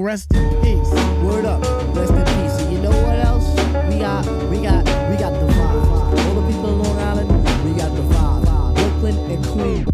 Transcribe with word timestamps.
Rest 0.00 0.32
in 0.34 0.48
peace. 0.62 0.90
Word 1.22 1.44
up. 1.44 1.60
Rest 1.94 2.12
in 2.12 2.24
peace. 2.24 2.56
And 2.62 2.72
you 2.72 2.80
know 2.80 2.90
what 3.02 3.18
else? 3.18 3.46
We 3.90 3.98
got, 3.98 4.24
we 4.48 4.62
got, 4.62 4.84
we 5.10 5.16
got 5.16 5.32
the 5.32 5.46
vibe. 5.52 6.18
All 6.18 6.34
the 6.40 6.46
people 6.50 6.72
in 6.72 6.78
Long 6.78 6.98
Island, 6.98 7.30
we 7.64 7.72
got 7.74 7.94
the 7.94 8.02
vibe. 8.02 8.74
Brooklyn 8.74 9.18
and 9.30 9.46
Queens. 9.46 9.88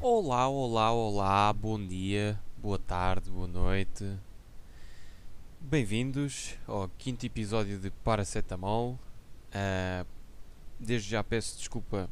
Olá, 0.00 0.48
olá, 0.48 0.92
olá, 0.92 1.52
bom 1.52 1.78
dia, 1.78 2.38
boa 2.58 2.78
tarde, 2.78 3.30
boa 3.30 3.46
noite. 3.46 4.18
Bem-vindos 5.60 6.56
ao 6.66 6.88
quinto 6.98 7.24
episódio 7.24 7.78
de 7.78 7.90
Paracetamol. 7.90 8.98
Ah, 9.52 10.04
desde 10.78 11.10
já 11.10 11.22
peço 11.22 11.56
desculpa 11.58 12.08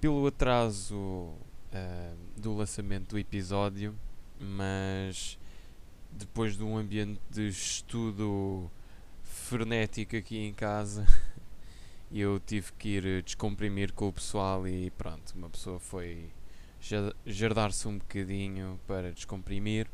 pelo 0.00 0.26
atraso 0.26 1.32
ah, 1.72 2.14
do 2.36 2.54
lançamento 2.54 3.10
do 3.10 3.18
episódio, 3.18 3.94
mas 4.38 5.38
depois 6.12 6.56
de 6.56 6.62
um 6.64 6.76
ambiente 6.76 7.20
de 7.30 7.48
estudo 7.48 8.70
frenético 9.22 10.16
aqui 10.16 10.38
em 10.38 10.52
casa, 10.54 11.06
eu 12.12 12.40
tive 12.40 12.72
que 12.72 12.88
ir 12.88 13.22
descomprimir 13.22 13.92
com 13.92 14.08
o 14.08 14.12
pessoal 14.12 14.66
e 14.66 14.90
pronto, 14.92 15.34
uma 15.36 15.50
pessoa 15.50 15.78
foi 15.78 16.30
ja- 16.80 17.14
jardar-se 17.26 17.86
um 17.88 17.98
bocadinho 17.98 18.78
para 18.86 19.12
descomprimir. 19.12 19.88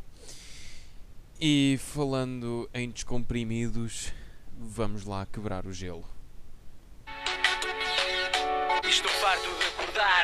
E 1.40 1.76
falando 1.80 2.70
em 2.72 2.88
descomprimidos, 2.88 4.12
vamos 4.56 5.04
lá 5.04 5.26
quebrar 5.26 5.66
o 5.66 5.72
gelo. 5.72 6.13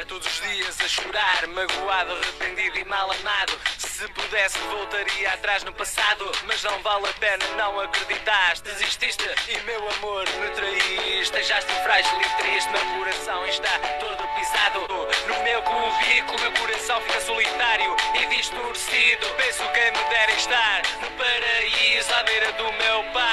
Todos 0.06 0.26
os 0.26 0.40
dias 0.40 0.78
a 0.80 0.88
chorar, 0.88 1.46
magoado, 1.48 2.12
arrependido 2.12 2.78
e 2.78 2.84
mal 2.84 3.10
amado. 3.10 3.58
Se 3.78 4.06
pudesse, 4.08 4.58
voltaria 4.58 5.32
atrás 5.32 5.64
no 5.64 5.72
passado, 5.72 6.30
mas 6.46 6.62
não 6.62 6.78
vale 6.82 7.06
a 7.06 7.12
pena, 7.14 7.46
não 7.56 7.80
acreditaste. 7.80 8.62
Desististe 8.64 9.24
e, 9.48 9.58
meu 9.60 9.88
amor, 9.96 10.28
me 10.40 10.48
traíste. 10.50 11.32
Deixaste 11.32 11.72
frágil 11.82 12.20
e 12.20 12.42
triste, 12.42 12.70
meu 12.70 12.98
coração 12.98 13.46
está 13.46 13.78
todo 14.00 14.28
pisado. 14.34 14.80
No 15.28 15.42
meu 15.44 15.62
cubículo, 15.62 16.40
meu 16.40 16.52
coração 16.52 17.00
fica 17.02 17.20
solitário 17.20 17.96
e 18.14 18.26
distorcido. 18.36 19.26
Penso 19.36 19.62
quem 19.72 19.92
me 19.92 20.10
dera 20.10 20.32
estar 20.32 20.82
no 21.00 21.10
paraíso 21.12 22.14
à 22.14 22.22
beira 22.24 22.52
do 22.52 22.64
meu 22.64 23.04
Pai, 23.12 23.29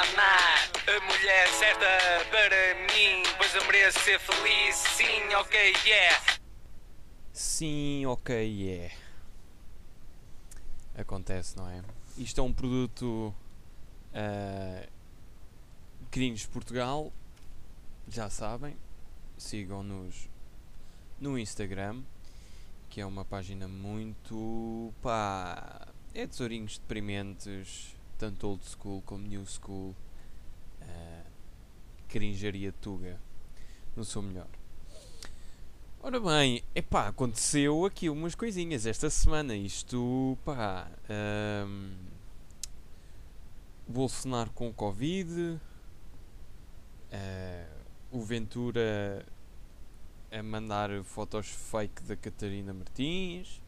A 0.00 1.00
mulher 1.00 1.48
certa 1.48 1.86
para 2.30 2.74
mim 2.94 3.22
Pois 3.36 3.54
eu 3.54 3.64
mereço 3.66 4.00
ser 4.00 4.18
feliz 4.18 4.76
Sim, 4.76 5.34
ok, 5.34 5.74
yeah 5.84 6.40
Sim, 7.32 8.06
ok, 8.06 8.68
é. 8.70 8.92
Acontece, 10.94 11.56
não 11.56 11.68
é? 11.68 11.82
Isto 12.18 12.40
é 12.40 12.44
um 12.44 12.52
produto 12.52 13.34
uh, 14.12 14.88
Portugal, 16.50 17.12
já 18.08 18.28
sabem, 18.28 18.76
sigam-nos 19.38 20.28
no 21.20 21.38
Instagram, 21.38 22.02
que 22.88 23.00
é 23.00 23.06
uma 23.06 23.24
página 23.24 23.68
muito 23.68 24.92
pá, 25.00 25.88
é 26.12 26.26
tesourinhos 26.26 26.78
deprimentes, 26.78 27.94
tanto 28.20 28.46
old 28.46 28.62
school 28.68 29.00
como 29.06 29.26
new 29.26 29.46
school, 29.46 29.96
uh, 30.82 32.72
tuga, 32.82 33.18
no 33.96 34.04
seu 34.04 34.20
melhor. 34.20 34.46
Ora 36.02 36.20
bem, 36.20 36.62
epá, 36.74 37.08
aconteceu 37.08 37.86
aqui 37.86 38.10
umas 38.10 38.34
coisinhas 38.34 38.84
esta 38.84 39.08
semana. 39.08 39.56
Isto, 39.56 40.36
pá. 40.44 40.90
ahm, 41.08 41.94
Bolsonaro 43.88 44.50
com 44.50 44.72
Covid. 44.72 45.58
ah, 47.12 47.66
o 48.10 48.20
Ventura 48.22 49.24
a 50.30 50.42
mandar 50.42 50.90
fotos 51.04 51.48
fake 51.48 52.02
da 52.02 52.16
Catarina 52.16 52.72
Martins. 52.72 53.60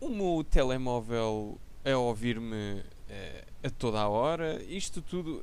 O 0.00 0.08
meu 0.08 0.44
telemóvel 0.44 1.58
a 1.92 1.98
ouvir-me 1.98 2.82
ah, 3.10 3.44
a 3.64 3.70
toda 3.70 4.00
a 4.00 4.08
hora. 4.08 4.62
Isto 4.64 5.02
tudo. 5.02 5.42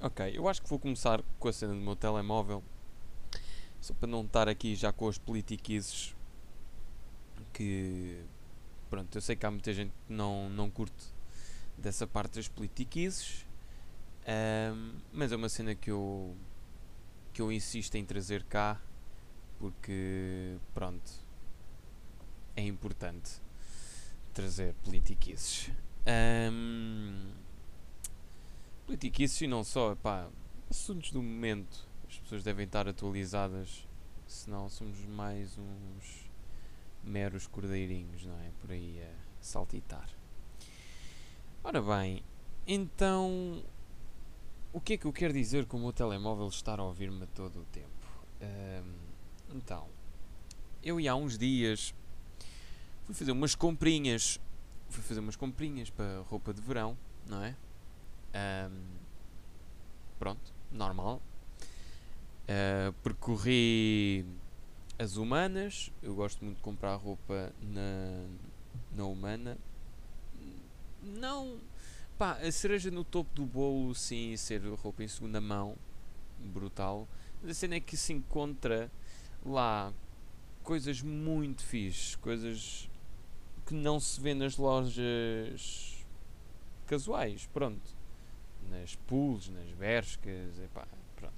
ah, 0.00 0.06
ok, 0.06 0.32
eu 0.34 0.48
acho 0.48 0.62
que 0.62 0.68
vou 0.68 0.78
começar 0.78 1.22
com 1.38 1.48
a 1.48 1.52
cena 1.52 1.74
do 1.74 1.80
meu 1.80 1.96
telemóvel. 1.96 2.62
Só 3.80 3.94
para 3.94 4.08
não 4.08 4.22
estar 4.22 4.48
aqui 4.48 4.74
já 4.74 4.92
com 4.92 5.08
as 5.08 5.16
politiquices 5.16 6.14
que 7.52 8.22
pronto, 8.88 9.16
eu 9.16 9.20
sei 9.20 9.36
que 9.36 9.46
há 9.46 9.50
muita 9.50 9.72
gente 9.72 9.92
que 10.06 10.12
não, 10.12 10.48
não 10.50 10.70
curte 10.70 11.06
dessa 11.76 12.06
parte 12.06 12.34
das 12.36 12.48
politiquices 12.48 13.46
ahm, 14.26 14.96
mas 15.12 15.32
é 15.32 15.36
uma 15.36 15.48
cena 15.48 15.74
que 15.74 15.90
eu 15.90 16.34
que 17.32 17.40
eu 17.40 17.50
insisto 17.52 17.94
em 17.94 18.04
trazer 18.04 18.44
cá 18.44 18.80
porque 19.58 20.56
pronto 20.74 21.12
é 22.56 22.62
importante 22.62 23.40
trazer 24.32 24.74
politiquices 24.84 25.70
Ahm, 26.06 27.30
politiquices 28.86 29.42
e 29.42 29.46
não 29.46 29.62
só, 29.62 29.94
pá, 29.94 30.28
assuntos 30.70 31.10
do 31.10 31.22
momento 31.22 31.86
as 32.08 32.18
pessoas 32.18 32.42
devem 32.42 32.64
estar 32.64 32.88
atualizadas, 32.88 33.86
senão 34.26 34.68
somos 34.68 34.98
mais 35.06 35.56
uns 35.56 36.28
meros 37.04 37.46
cordeirinhos, 37.46 38.24
não 38.24 38.34
é? 38.40 38.50
Por 38.60 38.72
aí 38.72 39.00
a 39.00 39.14
saltitar. 39.40 40.08
Ora 41.62 41.80
bem, 41.80 42.24
então 42.66 43.62
o 44.72 44.80
que 44.80 44.94
é 44.94 44.96
que 44.96 45.04
eu 45.04 45.12
quero 45.12 45.32
dizer 45.32 45.66
com 45.66 45.76
o 45.76 45.80
meu 45.80 45.92
telemóvel 45.92 46.48
estar 46.48 46.80
a 46.80 46.82
ouvir-me 46.82 47.26
todo 47.26 47.60
o 47.60 47.64
tempo? 47.66 48.08
Ahm, 48.40 48.96
então, 49.54 49.86
eu 50.82 50.98
ia 50.98 51.12
há 51.12 51.14
uns 51.14 51.38
dias 51.38 51.94
fui 53.10 53.14
fazer 53.14 53.32
umas 53.32 53.54
comprinhas, 53.56 54.38
fui 54.88 55.02
fazer 55.02 55.20
umas 55.20 55.36
comprinhas 55.36 55.90
para 55.90 56.20
roupa 56.28 56.54
de 56.54 56.60
verão, 56.60 56.96
não 57.26 57.42
é? 57.42 57.56
Ahm, 58.32 58.72
pronto, 60.18 60.52
normal. 60.70 61.20
Uh, 62.44 62.92
percorri 63.02 64.24
as 64.98 65.16
humanas. 65.16 65.90
Eu 66.02 66.14
gosto 66.14 66.44
muito 66.44 66.58
de 66.58 66.62
comprar 66.62 66.94
roupa 66.96 67.52
na, 67.60 68.26
na 68.94 69.04
humana. 69.04 69.58
Não. 71.02 71.58
Pá, 72.18 72.32
a 72.32 72.52
cereja 72.52 72.90
no 72.90 73.02
topo 73.02 73.34
do 73.34 73.46
bolo, 73.46 73.94
sim, 73.94 74.36
ser 74.36 74.62
roupa 74.82 75.02
em 75.02 75.08
segunda 75.08 75.40
mão. 75.40 75.76
Brutal. 76.38 77.08
Mas 77.42 77.52
a 77.52 77.54
cena 77.54 77.76
é 77.76 77.80
que 77.80 77.96
se 77.96 78.12
encontra 78.12 78.90
lá 79.44 79.92
coisas 80.62 81.02
muito 81.02 81.62
fixes. 81.62 82.16
Coisas 82.16 82.89
que 83.70 83.74
não 83.74 84.00
se 84.00 84.20
vê 84.20 84.34
nas 84.34 84.56
lojas 84.56 86.04
casuais. 86.88 87.48
Pronto. 87.52 87.96
Nas 88.68 88.96
pools, 88.96 89.48
nas 89.48 89.70
bershkas. 89.74 90.58
Epá, 90.58 90.88
pronto. 91.14 91.34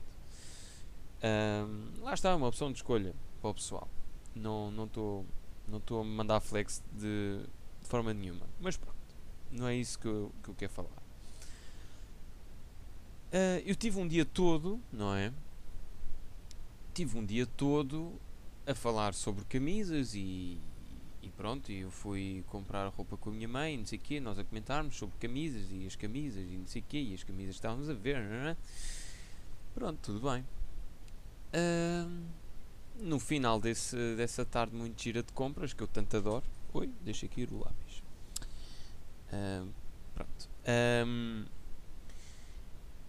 Ahm, 1.22 2.02
lá 2.02 2.14
está, 2.14 2.34
uma 2.34 2.48
opção 2.48 2.72
de 2.72 2.78
escolha 2.78 3.14
para 3.42 3.50
o 3.50 3.54
pessoal. 3.54 3.86
Não 4.34 4.84
estou 4.84 5.26
não 5.68 5.76
estou 5.76 6.00
a 6.00 6.04
mandar 6.04 6.40
flex 6.40 6.82
de, 6.92 7.40
de 7.82 7.88
forma 7.88 8.14
nenhuma. 8.14 8.46
Mas 8.58 8.78
pronto, 8.78 8.96
não 9.50 9.68
é 9.68 9.76
isso 9.76 9.98
que 9.98 10.06
eu, 10.06 10.32
que 10.42 10.48
eu 10.48 10.54
quero 10.54 10.72
falar. 10.72 11.02
Ah, 13.30 13.60
eu 13.64 13.76
tive 13.76 13.98
um 13.98 14.08
dia 14.08 14.24
todo, 14.24 14.80
não 14.90 15.14
é? 15.14 15.30
Tive 16.94 17.18
um 17.18 17.24
dia 17.26 17.46
todo 17.46 18.18
a 18.66 18.74
falar 18.74 19.12
sobre 19.12 19.44
camisas 19.44 20.14
e, 20.14 20.58
e 21.22 21.30
pronto, 21.30 21.70
eu 21.70 21.90
fui 21.90 22.44
comprar 22.48 22.88
roupa 22.88 23.16
com 23.16 23.30
a 23.30 23.32
minha 23.32 23.46
mãe, 23.46 23.78
não 23.78 23.86
sei 23.86 23.98
o 23.98 24.02
quê, 24.02 24.18
nós 24.18 24.38
a 24.38 24.44
comentarmos 24.44 24.96
sobre 24.96 25.16
camisas 25.18 25.68
e 25.70 25.86
as 25.86 25.94
camisas 25.94 26.42
e 26.50 26.56
não 26.56 26.66
sei 26.66 26.82
o 26.82 26.84
quê, 26.88 27.00
e 27.00 27.14
as 27.14 27.22
camisas 27.22 27.54
estávamos 27.54 27.88
a 27.88 27.94
ver, 27.94 28.20
não 28.20 28.48
é? 28.48 28.56
Pronto, 29.72 29.98
tudo 30.02 30.28
bem. 30.28 30.44
Ahm, 31.52 32.26
no 32.98 33.20
final 33.20 33.60
desse, 33.60 34.16
dessa 34.16 34.44
tarde 34.44 34.74
muito 34.74 35.00
gira 35.00 35.22
de 35.22 35.32
compras, 35.32 35.72
que 35.72 35.82
eu 35.82 35.86
tanto 35.86 36.16
adoro. 36.16 36.44
Oi, 36.74 36.90
deixa 37.02 37.26
aqui 37.26 37.44
o 37.44 37.58
lápis. 37.58 38.02
Ahm, 39.32 39.70
pronto. 40.14 40.48
Ahm, 40.66 41.44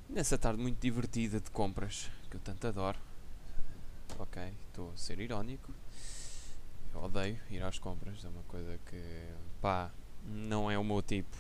nessa 0.08 0.38
tarde 0.38 0.62
muito 0.62 0.80
divertida 0.80 1.40
de 1.40 1.50
compras, 1.50 2.12
que 2.30 2.38
eu 2.38 2.42
tanto 2.42 2.68
adoro. 2.68 3.00
Ok, 4.20 4.54
estou 4.70 4.92
a 4.92 4.98
ser 4.98 5.20
irónico. 5.20 5.74
Odeio 6.96 7.40
ir 7.50 7.62
às 7.64 7.80
compras, 7.80 8.24
é 8.24 8.30
uma 8.30 8.44
coisa 8.44 8.80
que, 8.86 9.02
pá, 9.62 9.92
não 10.26 10.70
é 10.70 10.78
o 10.78 10.84
meu 10.84 11.02
tipo 11.02 11.36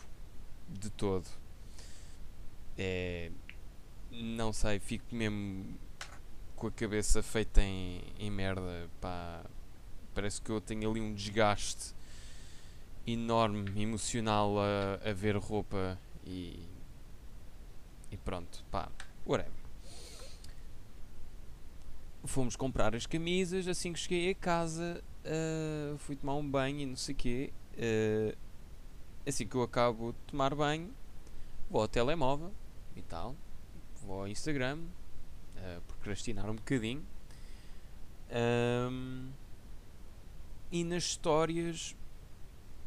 de 0.67 0.89
todo. 0.89 1.27
É. 2.77 3.31
Não 4.11 4.53
sei, 4.53 4.79
fico 4.79 5.13
mesmo 5.13 5.77
com 6.55 6.67
a 6.67 6.71
cabeça 6.71 7.23
feita 7.23 7.61
em, 7.61 8.01
em 8.19 8.29
merda, 8.29 8.89
pá. 9.01 9.43
Parece 10.13 10.41
que 10.41 10.51
eu 10.51 10.61
tenho 10.61 10.89
ali 10.89 11.01
um 11.01 11.13
desgaste 11.13 11.93
enorme 13.05 13.81
emocional 13.81 14.55
a, 14.59 15.09
a 15.09 15.13
ver 15.13 15.35
roupa 15.37 15.97
e. 16.25 16.67
E 18.11 18.17
pronto, 18.17 18.63
pá, 18.69 18.91
whatever. 19.25 19.51
Fomos 22.25 22.55
comprar 22.55 22.95
as 22.95 23.05
camisas, 23.05 23.67
assim 23.67 23.91
que 23.91 23.99
cheguei 23.99 24.29
a 24.29 24.35
casa, 24.35 25.03
ah, 25.25 25.95
fui 25.97 26.15
tomar 26.15 26.35
um 26.35 26.49
banho 26.49 26.79
e 26.79 26.85
não 26.85 26.95
sei 26.95 27.13
o 27.13 27.17
quê. 27.17 27.53
ah, 27.77 28.35
assim 29.25 29.47
que 29.47 29.55
eu 29.55 29.63
acabo 29.63 30.11
de 30.11 30.17
tomar 30.27 30.53
banho, 30.53 30.93
vou 31.69 31.81
ao 31.81 31.87
telemóvel 31.87 32.51
e 32.95 33.01
tal, 33.01 33.35
vou 34.01 34.21
ao 34.21 34.27
Instagram, 34.27 34.79
ah, 35.57 35.79
procrastinar 35.87 36.49
um 36.49 36.55
bocadinho. 36.55 37.05
Ahm, 38.29 39.29
e 40.71 40.83
nas 40.83 41.03
histórias 41.03 41.95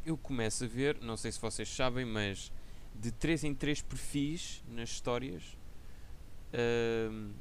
eu 0.05 0.17
começo 0.17 0.63
a 0.65 0.67
ver, 0.67 0.99
não 1.01 1.17
sei 1.17 1.31
se 1.31 1.39
vocês 1.39 1.69
sabem, 1.69 2.05
mas 2.05 2.51
de 2.93 3.11
3 3.11 3.43
em 3.45 3.55
3 3.55 3.81
perfis 3.81 4.63
nas 4.67 4.89
histórias 4.89 5.57
ahm, 6.53 7.31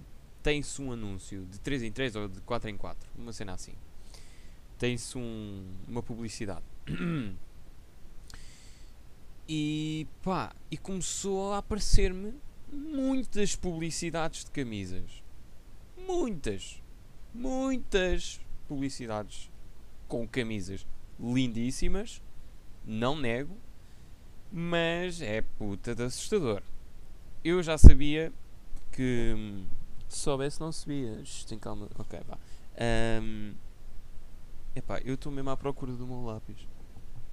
tem-se 0.43 0.81
um 0.81 0.93
anúncio 0.93 1.45
de 1.47 1.59
3 1.61 1.83
em 1.83 1.93
3 1.93 2.17
ou 2.17 2.29
de 2.29 2.41
4 2.43 2.71
em 2.71 2.77
4, 2.77 3.11
uma 3.17 3.33
cena 3.33 3.55
assim. 3.55 3.75
Tem-se 4.79 5.17
um, 5.17 5.65
uma 5.89 6.03
publicidade. 6.03 6.65
E 9.49 10.09
pá, 10.25 10.53
e 10.73 10.77
começou 10.77 11.53
a 11.53 11.59
aparecer-me 11.59 12.35
muitas 12.69 13.55
publicidades 13.55 14.45
de 14.45 14.51
camisas. 14.51 15.23
Muitas, 15.97 16.83
muitas 17.33 18.41
publicidades 18.67 19.49
com 20.09 20.27
camisas 20.27 20.85
lindíssimas, 21.19 22.21
não 22.85 23.17
nego, 23.17 23.57
mas 24.53 25.21
é 25.23 25.43
puta 25.43 25.95
de 25.95 26.03
assustador. 26.03 26.63
Eu 27.45 27.63
já 27.63 27.79
sabia 27.79 28.33
que 28.93 29.35
hum, 29.37 29.65
se 30.09 30.19
soubesse 30.19 30.61
não 30.61 30.73
sabia. 30.73 31.23
Tem 31.49 31.59
calma, 31.59 31.89
ok, 31.99 32.21
vá. 32.27 32.39
Ahm, 32.79 33.55
epá, 34.77 35.01
eu 35.01 35.15
estou 35.15 35.33
mesmo 35.33 35.51
à 35.51 35.57
procura 35.57 35.93
do 35.93 36.07
meu 36.07 36.23
lápis. 36.25 36.57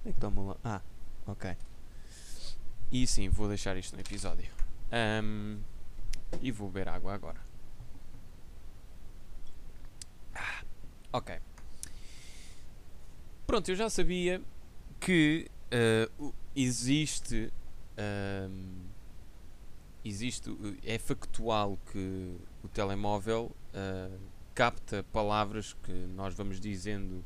Onde 0.00 0.08
é 0.08 0.12
que 0.12 0.18
está 0.18 0.28
o 0.28 0.30
meu 0.32 0.46
lápis? 0.46 0.62
Ah, 0.64 0.80
ok. 1.26 1.56
E 2.90 3.06
sim, 3.06 3.28
vou 3.28 3.48
deixar 3.48 3.76
isto 3.76 3.94
no 3.94 4.00
episódio. 4.00 4.50
Ahm, 4.90 5.58
e 6.40 6.50
vou 6.50 6.68
beber 6.68 6.88
água 6.88 7.14
agora. 7.14 7.40
Ah, 10.34 10.62
ok. 11.12 11.38
Pronto, 13.46 13.68
eu 13.70 13.76
já 13.76 13.88
sabia 13.90 14.40
que 15.00 15.48
o- 16.18 16.32
existe. 16.54 17.52
ahm, 17.96 18.84
existe. 20.04 20.50
o- 20.50 20.76
É 20.84 20.98
factual 20.98 21.78
que 21.92 22.36
o 22.62 22.68
telemóvel 22.68 23.50
ah, 23.74 24.16
capta 24.54 25.04
palavras 25.12 25.72
que 25.82 25.92
nós 25.92 26.34
vamos 26.34 26.60
dizendo 26.60 27.24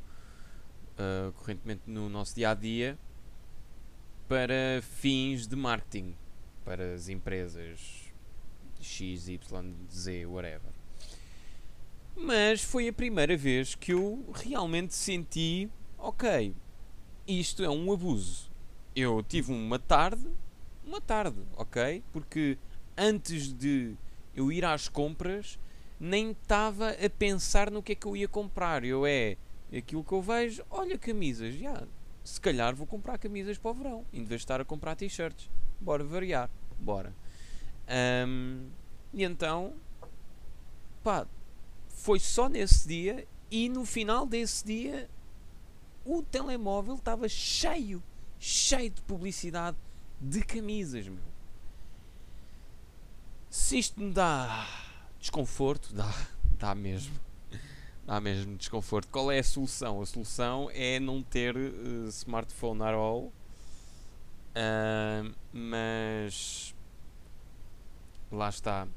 ah, 0.98 1.32
correntemente 1.36 1.82
no 1.86 2.08
nosso 2.08 2.34
dia 2.34 2.50
a 2.50 2.54
dia 2.54 2.98
para 4.28 4.82
fins 4.82 5.46
de 5.46 5.56
marketing 5.56 6.14
para 6.64 6.92
as 6.92 7.08
empresas 7.08 8.12
X, 8.80 9.28
Y, 9.28 9.74
Z, 9.90 10.26
whatever. 10.26 10.72
Mas 12.14 12.62
foi 12.62 12.88
a 12.88 12.92
primeira 12.92 13.36
vez 13.36 13.74
que 13.74 13.92
eu 13.92 14.24
realmente 14.34 14.94
senti, 14.94 15.70
ok, 15.96 16.54
isto 17.26 17.62
é 17.62 17.70
um 17.70 17.92
abuso. 17.92 18.50
Eu 18.94 19.22
tive 19.22 19.52
uma 19.52 19.78
tarde, 19.78 20.28
uma 20.84 21.00
tarde, 21.00 21.40
ok? 21.56 22.02
Porque 22.12 22.58
antes 22.96 23.52
de 23.52 23.94
eu 24.34 24.50
ir 24.50 24.64
às 24.64 24.88
compras, 24.88 25.58
nem 25.98 26.32
estava 26.32 26.90
a 26.90 27.08
pensar 27.08 27.70
no 27.70 27.82
que 27.82 27.92
é 27.92 27.94
que 27.94 28.06
eu 28.06 28.16
ia 28.16 28.28
comprar. 28.28 28.84
Eu 28.84 29.06
é 29.06 29.36
aquilo 29.76 30.04
que 30.04 30.12
eu 30.12 30.22
vejo, 30.22 30.64
olha 30.70 30.98
camisas, 30.98 31.54
já, 31.54 31.82
se 32.24 32.40
calhar 32.40 32.74
vou 32.74 32.86
comprar 32.86 33.18
camisas 33.18 33.58
para 33.58 33.70
o 33.70 33.74
verão, 33.74 34.04
em 34.12 34.24
vez 34.24 34.40
de 34.40 34.44
estar 34.44 34.60
a 34.60 34.64
comprar 34.64 34.94
t-shirts. 34.96 35.50
Bora 35.80 36.02
variar, 36.04 36.50
bora. 36.78 37.14
Ahm, 37.86 38.68
e 39.12 39.24
então, 39.24 39.74
pá, 41.02 41.26
foi 41.88 42.18
só 42.18 42.48
nesse 42.48 42.86
dia 42.86 43.26
e 43.50 43.68
no 43.68 43.84
final 43.84 44.26
desse 44.26 44.64
dia 44.64 45.08
o 46.04 46.22
telemóvel 46.22 46.94
estava 46.94 47.28
cheio, 47.28 48.02
cheio 48.38 48.90
de 48.90 49.02
publicidade 49.02 49.76
de 50.20 50.42
camisas, 50.42 51.06
meu. 51.06 51.22
Se 53.50 53.78
isto 53.78 54.00
me 54.00 54.12
dá 54.12 54.66
desconforto, 55.18 55.94
dá, 55.94 56.12
dá 56.58 56.74
mesmo. 56.74 57.27
Dá 58.08 58.18
mesmo 58.22 58.56
desconforto. 58.56 59.08
Qual 59.10 59.30
é 59.30 59.38
a 59.38 59.42
solução? 59.44 60.00
A 60.00 60.06
solução 60.06 60.70
é 60.72 60.98
não 60.98 61.22
ter 61.22 61.54
eh, 61.54 62.08
smartphone 62.08 62.82
at 62.82 62.94
all. 62.94 63.30
Ah, 64.54 65.30
mas 65.52 66.74
lá 68.32 68.48
está. 68.48 68.88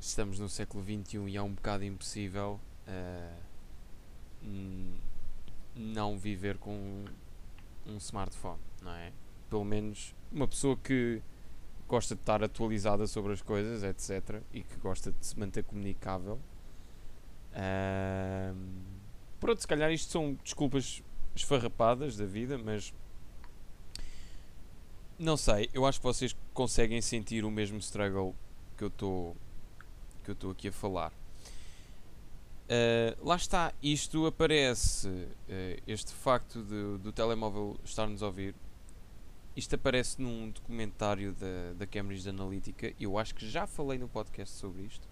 Estamos 0.00 0.38
no 0.38 0.48
século 0.48 0.84
XXI 0.84 1.28
e 1.28 1.36
é 1.36 1.42
um 1.42 1.54
bocado 1.54 1.82
impossível 1.82 2.60
n- 4.42 4.94
não 5.74 6.16
viver 6.16 6.56
com 6.58 7.04
um 7.84 7.96
smartphone, 7.96 8.60
não 8.80 8.92
é? 8.92 9.12
Pelo 9.50 9.64
menos 9.64 10.14
uma 10.30 10.46
pessoa 10.46 10.76
que 10.76 11.20
gosta 11.88 12.14
de 12.14 12.20
estar 12.20 12.44
atualizada 12.44 13.08
sobre 13.08 13.32
as 13.32 13.42
coisas, 13.42 13.82
etc. 13.82 14.40
E 14.52 14.62
que 14.62 14.76
gosta 14.76 15.10
de 15.10 15.26
se 15.26 15.36
manter 15.36 15.64
comunicável. 15.64 16.38
Ahm, 17.54 18.82
pronto, 19.40 19.60
se 19.60 19.66
calhar 19.66 19.90
isto 19.92 20.10
são 20.10 20.34
desculpas 20.42 21.02
esfarrapadas 21.34 22.16
da 22.16 22.24
vida, 22.26 22.58
mas 22.58 22.92
não 25.18 25.36
sei, 25.36 25.70
eu 25.72 25.86
acho 25.86 26.00
que 26.00 26.04
vocês 26.04 26.34
conseguem 26.52 27.00
sentir 27.00 27.44
o 27.44 27.50
mesmo 27.50 27.78
struggle 27.78 28.34
que 28.76 28.84
eu 28.84 28.88
estou 28.88 29.36
que 30.24 30.30
eu 30.30 30.32
estou 30.32 30.50
aqui 30.50 30.68
a 30.68 30.72
falar. 30.72 31.12
Ah, 32.68 33.16
lá 33.22 33.36
está, 33.36 33.72
isto 33.82 34.26
aparece, 34.26 35.08
ah, 35.48 35.80
este 35.86 36.12
facto 36.14 36.62
de- 36.62 36.98
do 36.98 37.12
telemóvel 37.12 37.78
estar-nos 37.84 38.22
a 38.22 38.26
ouvir, 38.26 38.54
isto 39.54 39.74
aparece 39.74 40.20
num 40.20 40.50
documentário 40.50 41.32
da, 41.34 41.74
da 41.78 41.86
Cambridge 41.86 42.28
Analytica, 42.28 42.92
eu 42.98 43.18
acho 43.18 43.34
que 43.34 43.48
já 43.48 43.66
falei 43.66 43.98
no 43.98 44.08
podcast 44.08 44.56
sobre 44.56 44.82
isto. 44.82 45.06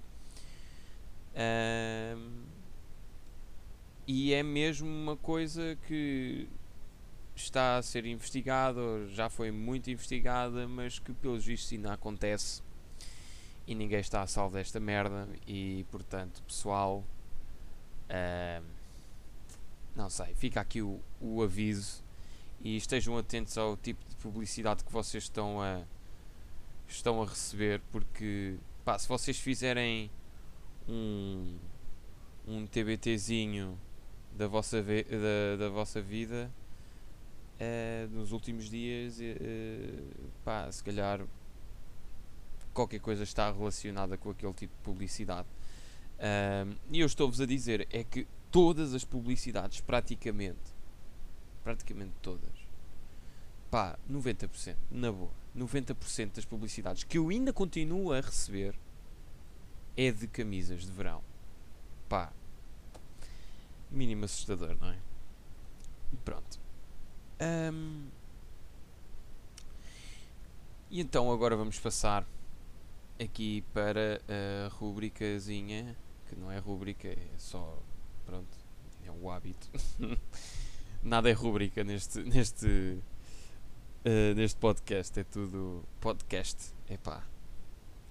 E 4.07 4.35
é 4.35 4.43
mesmo 4.43 4.89
uma 4.89 5.17
coisa 5.17 5.77
que 5.87 6.49
está 7.35 7.77
a 7.77 7.83
ser 7.83 8.05
investigada, 8.05 8.81
já 9.09 9.29
foi 9.29 9.51
muito 9.51 9.91
investigada, 9.91 10.69
mas 10.69 10.99
que 10.99 11.13
pelos 11.13 11.45
vistos 11.45 11.73
ainda 11.73 11.93
acontece 11.93 12.63
e 13.67 13.75
ninguém 13.75 14.01
está 14.01 14.23
a 14.23 14.27
salvo 14.27 14.55
desta 14.55 14.79
merda. 14.81 15.29
E 15.47 15.87
portanto, 15.91 16.43
pessoal, 16.43 17.05
ahm, 18.09 18.65
não 19.95 20.11
sei, 20.11 20.35
fica 20.35 20.61
aqui 20.61 20.83
o, 20.83 21.01
o 21.21 21.43
aviso 21.43 22.03
e 22.61 22.77
estejam 22.77 23.17
atentos 23.17 23.57
ao 23.59 23.77
tipo 23.77 24.05
de 24.09 24.17
publicidade 24.17 24.85
que 24.85 24.93
vocês 24.93 25.25
estão 25.25 25.61
a, 25.61 25.83
estão 26.89 27.23
a 27.23 27.27
receber, 27.27 27.81
porque 27.91 28.57
pá, 28.85 28.99
se 28.99 29.09
vocês 29.09 29.39
fizerem 29.39 30.11
um, 30.89 31.57
um 32.47 32.67
TBTzinho 32.67 33.79
da 34.37 34.47
vossa, 34.47 34.83
da, 34.83 35.57
da 35.59 35.69
vossa 35.69 36.01
vida 36.01 36.51
eh, 37.61 38.09
nos 38.11 38.33
últimos 38.33 38.69
dias, 38.69 39.19
eh, 39.21 40.03
pá, 40.45 40.71
se 40.73 40.83
calhar 40.83 41.25
qualquer 42.73 43.01
coisa 43.01 43.23
está 43.23 43.51
relacionada 43.53 44.17
com 44.17 44.31
aquele 44.31 44.53
tipo 44.55 44.75
de 44.75 44.83
publicidade. 44.83 45.49
E 46.91 47.01
eu 47.01 47.07
estou-vos 47.07 47.41
a 47.41 47.47
dizer 47.47 47.87
é 47.91 48.03
que 48.05 48.27
todas 48.51 48.95
as 48.95 49.05
publicidades, 49.05 49.81
praticamente, 49.81 50.61
praticamente 51.63 52.13
todas, 52.23 52.51
pá, 53.71 53.99
90%, 54.11 54.77
na 54.91 55.11
boa, 55.11 55.31
90% 55.57 56.37
das 56.37 56.45
publicidades 56.45 57.05
que 57.05 57.19
eu 57.19 57.29
ainda 57.29 57.53
continuo 57.53 58.13
a 58.13 58.21
receber 58.21 58.75
é 59.97 60.11
de 60.11 60.27
camisas 60.27 60.85
de 60.85 60.93
verão. 60.93 61.23
Pá, 62.09 62.33
mínimo 63.91 64.25
assustador, 64.25 64.77
não 64.81 64.91
é? 64.91 64.99
Pronto. 66.25 66.61
Ahm, 67.41 68.09
e 70.91 71.01
então 71.01 71.33
agora 71.33 71.57
vamos 71.57 71.79
passar 71.79 72.27
aqui 73.21 73.63
para 73.73 74.21
a 74.29 74.69
rubricazinha, 74.69 75.97
que 76.29 76.37
não 76.37 76.51
é 76.51 76.59
rubrica, 76.59 77.09
é 77.09 77.29
só, 77.39 77.83
pronto, 78.27 78.57
é 79.05 79.11
o 79.11 79.31
hábito. 79.31 79.71
Nada 81.03 81.29
é 81.29 81.33
rubrica 81.33 81.83
neste, 81.83 82.23
neste, 82.23 82.99
eh, 84.05 84.35
neste 84.35 84.59
podcast, 84.59 85.19
é 85.19 85.25
tudo 85.25 85.83
podcast. 86.01 86.73
Epá, 86.89 87.25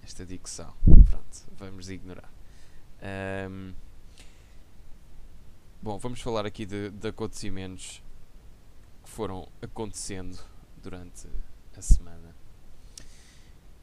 esta 0.02 0.26
dicção, 0.26 0.74
pronto, 0.84 1.46
vamos 1.56 1.88
ignorar. 1.88 2.32
Ahm, 3.00 3.72
bom, 5.80 5.98
vamos 5.98 6.20
falar 6.20 6.44
aqui 6.44 6.66
de, 6.66 6.90
de 6.90 7.08
acontecimentos 7.08 8.02
que 9.02 9.10
foram 9.10 9.48
acontecendo 9.60 10.38
durante 10.82 11.28
a 11.76 11.82
semana. 11.82 12.34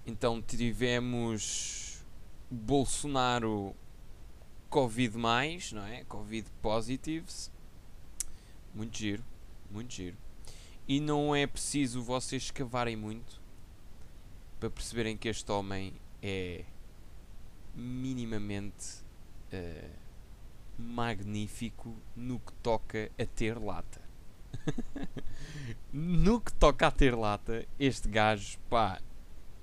Então 0.05 0.41
tivemos 0.41 2.03
Bolsonaro 2.49 3.75
Covid 4.69 5.17
mais, 5.17 5.71
não 5.71 5.85
é? 5.85 6.03
Covid 6.05 6.49
positives. 6.61 7.51
Muito 8.73 8.97
giro, 8.97 9.23
muito 9.69 9.93
giro. 9.93 10.17
E 10.88 10.99
não 10.99 11.35
é 11.35 11.45
preciso 11.47 12.01
vocês 12.01 12.43
escavarem 12.43 12.95
muito 12.95 13.41
para 14.59 14.69
perceberem 14.69 15.17
que 15.17 15.27
este 15.27 15.51
homem 15.51 15.93
é 16.21 16.65
minimamente 17.75 19.03
eh, 19.51 19.89
magnífico 20.77 21.95
no 22.15 22.39
que 22.39 22.53
toca 22.53 23.11
a 23.17 23.25
ter 23.25 23.57
lata. 23.59 24.01
no 25.91 26.39
que 26.39 26.53
toca 26.53 26.88
a 26.88 26.91
ter 26.91 27.15
lata, 27.15 27.65
este 27.79 28.07
gajo, 28.07 28.57
pá, 28.69 29.01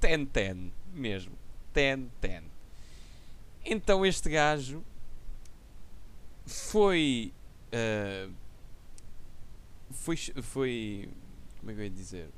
ten 0.00 0.26
ten 0.26 0.72
mesmo. 0.92 1.36
Ten 1.72 2.10
ten. 2.20 2.44
Então 3.64 4.04
este 4.04 4.30
gajo 4.30 4.84
foi. 6.46 7.32
ah, 7.72 8.30
foi. 9.90 10.16
Foi. 10.16 11.10
Como 11.58 11.70
é 11.70 11.74
que 11.74 11.80
eu 11.80 11.84
ia 11.84 11.90
dizer? 11.90 12.30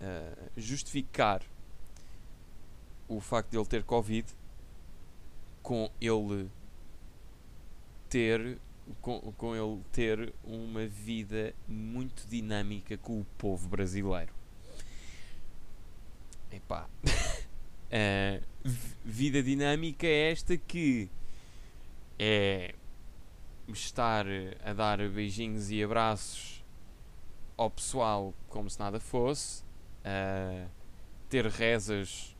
Ah, 0.00 0.48
justificar 0.56 1.42
o 3.08 3.20
facto 3.20 3.50
de 3.50 3.56
ele 3.58 3.66
ter 3.66 3.82
Covid 3.84 4.26
com 5.62 5.90
ele 6.00 6.50
ter 8.08 8.58
com, 9.00 9.32
com 9.32 9.56
ele 9.56 9.82
ter 9.92 10.34
uma 10.44 10.86
vida 10.86 11.54
muito 11.66 12.26
dinâmica 12.28 12.98
com 12.98 13.20
o 13.20 13.24
povo 13.38 13.68
brasileiro. 13.68 14.32
Epá. 16.52 16.88
Vi- 18.64 18.96
vida 19.04 19.42
dinâmica 19.42 20.06
é 20.06 20.30
esta 20.32 20.56
que 20.56 21.08
é 22.18 22.74
estar 23.68 24.26
a 24.64 24.72
dar 24.72 24.98
beijinhos 25.08 25.70
e 25.70 25.82
abraços 25.82 26.64
ao 27.56 27.70
pessoal 27.70 28.34
como 28.48 28.68
se 28.68 28.78
nada 28.80 28.98
fosse, 28.98 29.62
ah, 30.04 30.66
ter 31.28 31.46
rezas 31.46 32.33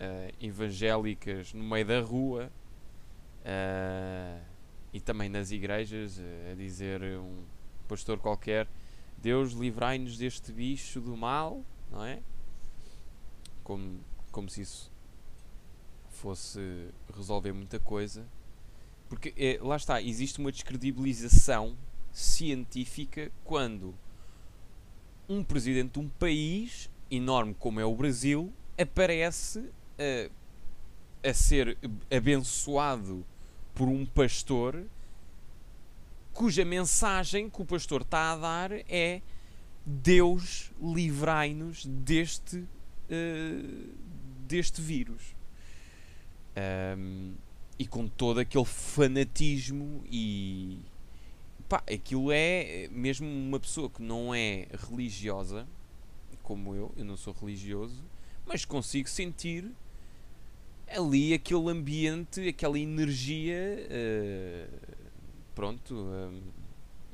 ah, 0.00 0.30
evangélicas 0.40 1.52
no 1.52 1.64
meio 1.64 1.86
da 1.86 2.00
rua 2.00 2.50
ah, 3.44 4.40
e 4.92 5.00
também 5.00 5.28
nas 5.28 5.50
igrejas 5.50 6.18
ah, 6.18 6.52
a 6.52 6.54
dizer 6.54 7.02
um 7.02 7.44
pastor 7.88 8.18
qualquer 8.18 8.68
Deus 9.20 9.52
livrai-nos 9.52 10.16
deste 10.16 10.52
bicho 10.52 11.00
do 11.00 11.16
mal, 11.16 11.64
não 11.90 12.04
é? 12.04 12.20
Como, 13.64 13.98
como 14.30 14.48
se 14.48 14.60
isso 14.60 14.92
fosse 16.10 16.88
resolver 17.14 17.52
muita 17.52 17.80
coisa. 17.80 18.24
Porque 19.08 19.34
eh, 19.36 19.58
lá 19.60 19.76
está, 19.76 20.00
existe 20.00 20.38
uma 20.38 20.52
descredibilização 20.52 21.76
científica 22.12 23.32
quando 23.44 23.94
um 25.28 25.42
presidente 25.42 25.92
de 25.94 25.98
um 25.98 26.08
país 26.08 26.88
enorme 27.10 27.54
como 27.54 27.80
é 27.80 27.84
o 27.84 27.94
Brasil 27.94 28.52
aparece 28.78 29.70
eh, 29.98 30.30
a 31.22 31.34
ser 31.34 31.76
abençoado 32.10 33.24
por 33.74 33.88
um 33.88 34.06
pastor 34.06 34.84
cuja 36.32 36.64
mensagem 36.64 37.50
que 37.50 37.60
o 37.60 37.64
pastor 37.64 38.02
está 38.02 38.32
a 38.32 38.36
dar 38.36 38.70
é 38.88 39.20
Deus 39.84 40.70
livrai-nos 40.80 41.84
deste, 41.84 42.64
eh, 43.10 43.62
deste 44.46 44.80
vírus. 44.80 45.34
Ahm, 46.54 47.34
e 47.78 47.86
com 47.86 48.06
todo 48.06 48.40
aquele 48.40 48.64
fanatismo 48.64 50.04
e 50.10 50.78
pá, 51.68 51.82
aquilo 51.92 52.30
é 52.32 52.88
mesmo 52.90 53.26
uma 53.26 53.58
pessoa 53.58 53.88
que 53.88 54.02
não 54.02 54.34
é 54.34 54.66
religiosa 54.88 55.66
como 56.48 56.74
eu, 56.74 56.92
eu 56.96 57.04
não 57.04 57.16
sou 57.16 57.34
religioso, 57.34 58.02
mas 58.46 58.64
consigo 58.64 59.06
sentir 59.06 59.70
ali 60.90 61.34
aquele 61.34 61.70
ambiente, 61.70 62.48
aquela 62.48 62.78
energia 62.78 63.56
eh, 63.90 64.68
pronto, 65.54 65.94
hum, 65.94 66.40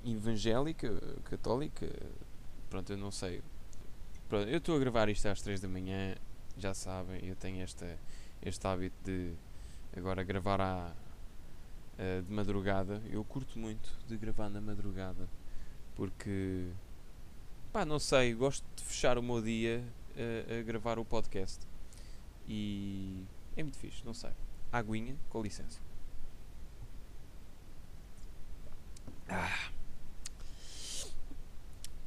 evangélica, 0.05 1.01
católica, 1.25 1.89
pronto, 2.69 2.93
eu 2.93 2.97
não 2.97 3.11
sei. 3.11 3.43
Pronto, 4.29 4.49
eu 4.49 4.59
estou 4.59 4.77
a 4.77 4.79
gravar 4.79 5.09
isto 5.09 5.27
às 5.27 5.41
3 5.43 5.61
da 5.61 5.69
manhã, 5.69 6.15
já 6.57 6.75
sabem, 6.75 7.25
eu 7.25 7.37
tenho 7.37 7.63
esta, 7.63 7.99
este 8.43 8.67
hábito 8.67 8.97
de 9.05 9.33
agora 9.97 10.23
gravar 10.23 10.61
à, 10.61 10.93
eh, 11.99 12.23
de 12.23 12.33
madrugada. 12.33 13.03
Eu 13.11 13.25
curto 13.25 13.59
muito 13.59 13.91
de 14.07 14.17
gravar 14.17 14.49
na 14.49 14.61
madrugada, 14.61 15.29
porque, 15.95 16.67
pá, 17.73 17.85
não 17.85 17.99
sei, 17.99 18.35
gosto 18.35 18.65
de 18.77 18.83
fechar 18.85 19.19
o 19.19 19.23
meu 19.23 19.41
dia 19.41 19.83
a, 20.17 20.61
a 20.61 20.63
gravar 20.63 20.99
o 20.99 21.05
podcast. 21.05 21.61
E 22.47 23.25
é 23.57 23.63
muito 23.63 23.79
fixe, 23.79 24.05
não 24.05 24.15
sei. 24.15 24.31
Aguinha, 24.73 25.17
com 25.29 25.43
licença. 25.43 25.81
Ah. 29.29 29.71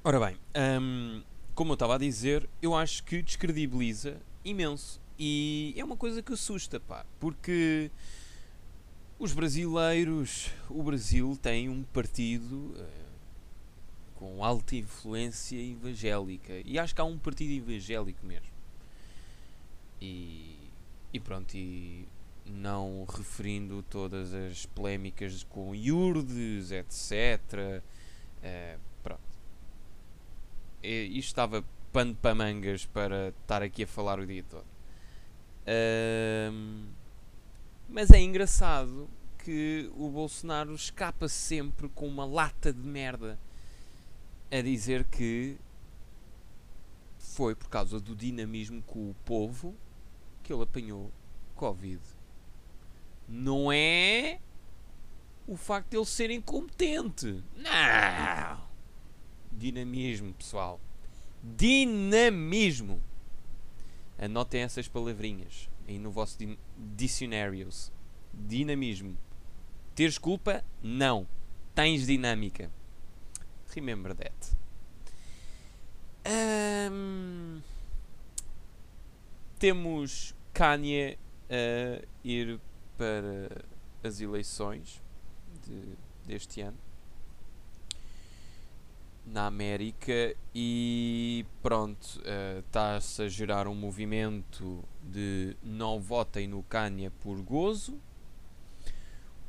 Ora 0.04 0.20
bem, 0.20 0.38
hum, 0.82 1.24
como 1.54 1.72
eu 1.72 1.74
estava 1.74 1.96
a 1.96 1.98
dizer, 1.98 2.48
eu 2.62 2.76
acho 2.76 3.04
que 3.04 3.22
descredibiliza 3.22 4.18
imenso. 4.44 5.02
E 5.20 5.74
é 5.76 5.84
uma 5.84 5.98
coisa 5.98 6.22
que 6.22 6.32
assusta, 6.32 6.80
pá, 6.80 7.06
porque 7.20 7.92
os 9.20 9.34
brasileiros, 9.34 10.52
o 10.70 10.84
Brasil 10.84 11.38
tem 11.42 11.70
um 11.70 11.84
partido 11.84 12.76
eh, 12.78 13.08
com 14.16 14.44
alta 14.44 14.76
influência 14.76 15.58
evangélica. 15.60 16.54
E 16.64 16.78
acho 16.78 16.94
que 16.94 17.02
há 17.02 17.04
um 17.04 17.18
partido 17.18 17.52
evangélico 17.52 18.24
mesmo. 18.26 18.48
E, 20.00 20.57
e 21.18 21.20
pronto, 21.20 21.56
e 21.56 22.08
não 22.46 23.06
referindo 23.10 23.84
todas 23.84 24.34
as 24.34 24.66
polémicas 24.68 25.44
com 25.44 25.76
Iurdes, 25.76 26.72
etc. 26.72 27.84
eh, 28.42 28.78
pronto. 29.04 29.22
Isto 30.82 31.28
estava 31.28 31.66
pano 31.92 32.16
para 32.16 32.36
mangas 32.36 32.86
para 32.86 33.30
estar 33.30 33.62
aqui 33.62 33.84
a 33.84 33.88
falar 33.88 34.20
o 34.20 34.26
dia 34.26 34.44
todo. 34.44 34.66
Mas 37.90 38.12
é 38.12 38.22
engraçado 38.22 39.10
que 39.44 39.90
o 39.96 40.10
Bolsonaro 40.10 40.74
escapa 40.74 41.28
sempre 41.28 41.90
com 41.90 42.08
uma 42.08 42.26
lata 42.26 42.72
de 42.72 42.88
merda 42.88 43.40
a 44.52 44.62
dizer 44.62 45.04
que 45.06 45.58
foi 47.18 47.56
por 47.56 47.70
causa 47.70 48.00
do 48.00 48.16
dinamismo 48.16 48.82
com 48.84 49.10
o 49.10 49.16
povo 49.26 49.76
que 50.48 50.54
ele 50.54 50.64
apanhou 50.64 51.12
Covid. 51.56 52.00
Não 53.28 53.70
é 53.70 54.40
o 55.46 55.58
facto 55.58 55.90
de 55.90 55.98
ele 55.98 56.06
ser 56.06 56.32
incompetente. 56.32 57.44
Não! 57.54 58.68
Dinamismo, 59.52 60.34
pessoal. 60.34 60.80
Dinamismo. 61.44 63.04
Anotem 64.18 64.62
essas 64.62 64.88
palavrinhas 64.88 65.70
aí 65.86 66.00
no 66.00 66.12
vosso 66.12 66.38
dicionários. 66.96 67.92
Dinamismo. 68.34 69.18
Teres 69.94 70.18
culpa? 70.18 70.64
Não. 70.82 71.28
tens 71.76 72.08
dinâmica. 72.08 72.72
Remember 73.76 74.16
that. 74.16 74.58
Ahm, 76.26 77.62
temos 79.60 80.34
Kanye 80.58 81.18
a 81.50 82.04
ir 82.24 82.60
para 82.98 83.64
as 84.04 84.20
eleições 84.20 85.00
de- 85.64 85.96
deste 86.26 86.62
ano 86.62 86.78
na 89.24 89.46
América 89.46 90.36
e 90.56 91.46
pronto, 91.62 92.20
eh, 92.26 92.64
está-se 92.66 93.22
a 93.22 93.28
gerar 93.28 93.68
um 93.68 93.76
movimento 93.76 94.84
de 95.04 95.56
não 95.62 96.00
votem 96.00 96.48
no 96.48 96.64
Kanye 96.64 97.12
por 97.22 97.40
gozo, 97.42 98.00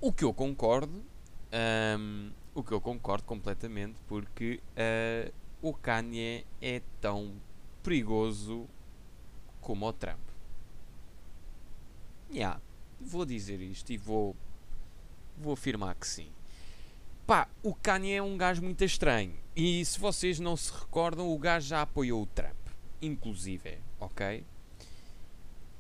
o 0.01 0.13
que 0.13 0.25
eu 0.25 0.35
concordo, 0.35 1.03
ahm, 1.51 2.31
o 2.55 2.63
que 2.63 2.73
eu 2.73 2.81
concordo 2.81 3.25
completamente, 3.25 3.97
porque 4.07 4.61
eh, 4.77 5.33
o 5.63 5.73
Kanye 5.73 6.45
é 6.61 6.83
tão 7.01 7.33
perigoso 7.83 8.67
como 9.61 9.87
o 9.87 9.93
Trump. 9.93 10.28
Yeah, 12.33 12.61
vou 13.01 13.25
dizer 13.25 13.61
isto 13.61 13.91
e 13.93 13.97
vou, 13.97 14.37
vou 15.37 15.53
afirmar 15.53 15.95
que 15.95 16.07
sim. 16.07 16.29
Pá, 17.27 17.49
o 17.63 17.75
Kanye 17.75 18.15
é 18.15 18.23
um 18.23 18.37
gajo 18.37 18.63
muito 18.63 18.83
estranho. 18.85 19.35
E 19.55 19.85
se 19.85 19.99
vocês 19.99 20.41
não 20.41 20.57
se 20.57 20.73
recordam, 20.73 21.31
o 21.33 21.39
gajo 21.39 21.69
já 21.69 21.83
apoiou 21.83 22.23
o 22.23 22.27
Trump. 22.27 22.57
Inclusive, 23.03 23.79
ok? 24.01 24.45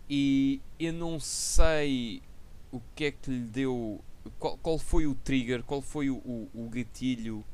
E 0.09 0.61
eu 0.78 0.93
não 0.93 1.19
sei 1.19 2.23
o 2.71 2.81
que 2.95 3.07
é 3.07 3.11
que 3.11 3.31
lhe 3.31 3.47
deu. 3.47 4.00
Qual, 4.38 4.59
qual 4.59 4.78
foi 4.78 5.07
o 5.07 5.14
trigger, 5.14 5.62
qual 5.62 5.81
foi 5.81 6.11
o, 6.11 6.17
o, 6.17 6.50
o 6.55 6.69
gatilho 6.69 7.45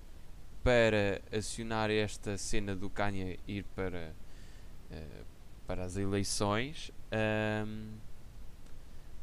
para 0.64 1.20
acionar 1.30 1.90
esta 1.90 2.38
cena 2.38 2.74
do 2.74 2.88
Kanye 2.88 3.38
ir 3.46 3.64
para, 3.76 4.14
eh, 4.90 5.22
para 5.66 5.84
as 5.84 5.96
eleições. 5.96 6.90
Ahm, 7.12 7.92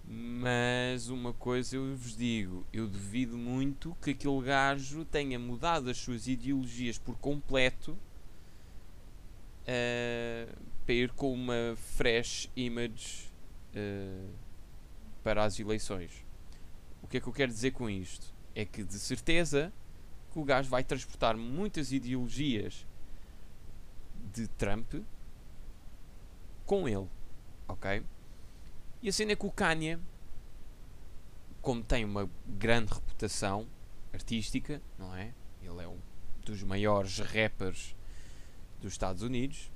mas 0.06 1.10
uma 1.10 1.34
coisa 1.34 1.76
eu 1.76 1.96
vos 1.96 2.16
digo, 2.16 2.66
eu 2.74 2.88
duvido 2.88 3.38
muito 3.38 3.96
que 4.02 4.12
aquele 4.12 4.42
gajo 4.42 5.06
tenha 5.06 5.40
mudado 5.40 5.90
as 5.90 5.98
suas 5.98 6.28
ideologias 6.28 6.98
por 6.98 7.16
completo 7.18 7.98
eh, 9.66 10.48
para 10.86 10.94
ir 10.94 11.12
com 11.12 11.34
uma 11.34 11.76
fresh 11.76 12.50
image 12.56 13.32
eh, 13.74 14.28
para 15.24 15.44
as 15.44 15.60
eleições. 15.60 16.26
O 17.02 17.08
que 17.08 17.18
é 17.18 17.20
que 17.22 17.28
eu 17.28 17.34
quero 17.34 17.52
dizer 17.52 17.72
com 17.72 17.90
isto? 17.90 18.34
É 18.56 18.66
que 18.66 18.84
de 18.84 19.00
certeza 19.00 19.72
que 20.32 20.40
o 20.40 20.44
gajo 20.44 20.70
vai 20.70 20.84
transportar 20.84 21.38
muitas 21.38 21.92
ideologias 21.92 22.86
de 24.34 24.48
Trump 24.48 24.96
com 26.66 26.88
ele, 26.88 27.08
ok? 27.68 28.04
E 29.02 29.10
a 29.10 29.12
cena 29.12 29.32
é 29.32 29.36
que 29.36 29.46
o 29.46 29.52
Kanye, 29.52 29.98
como 31.60 31.84
tem 31.84 32.06
uma 32.06 32.30
grande 32.48 32.94
reputação 32.94 33.68
artística, 34.14 34.80
não 34.98 35.16
é? 35.16 35.34
Ele 35.62 35.82
é 35.82 35.88
um 35.88 35.98
dos 36.46 36.62
maiores 36.62 37.18
rappers 37.18 37.96
dos 38.80 38.92
Estados 38.92 39.24
Unidos, 39.24 39.72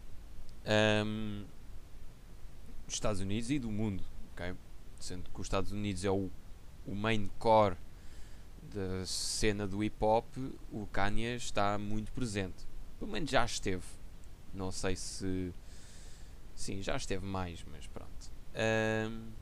ahm, 0.64 1.44
dos 2.86 2.94
Estados 2.94 3.20
Unidos 3.20 3.50
e 3.50 3.58
do 3.58 3.72
mundo, 3.72 4.04
ok? 4.34 4.56
Sendo 5.00 5.30
que 5.32 5.42
os 5.42 5.48
Estados 5.48 5.72
Unidos 5.72 6.06
é 6.06 6.12
o, 6.12 6.30
o 6.86 6.94
main 6.94 7.28
core 7.40 7.78
da 8.62 9.06
cena 9.06 9.68
do 9.68 9.84
hip 9.84 9.98
hop, 10.04 10.26
o 10.72 10.86
Kanye 10.88 11.36
está 11.36 11.80
muito 11.80 12.12
presente. 12.12 12.68
Pelo 13.00 13.12
menos 13.12 13.30
já 13.30 13.44
esteve. 13.44 13.86
Não 14.54 14.72
sei 14.72 14.96
se. 14.96 15.52
Sim, 16.56 16.82
já 16.82 16.96
esteve 16.96 17.26
mais, 17.26 17.64
mas 17.72 17.88
pronto. 17.88 18.35
Ahm, 18.56 19.34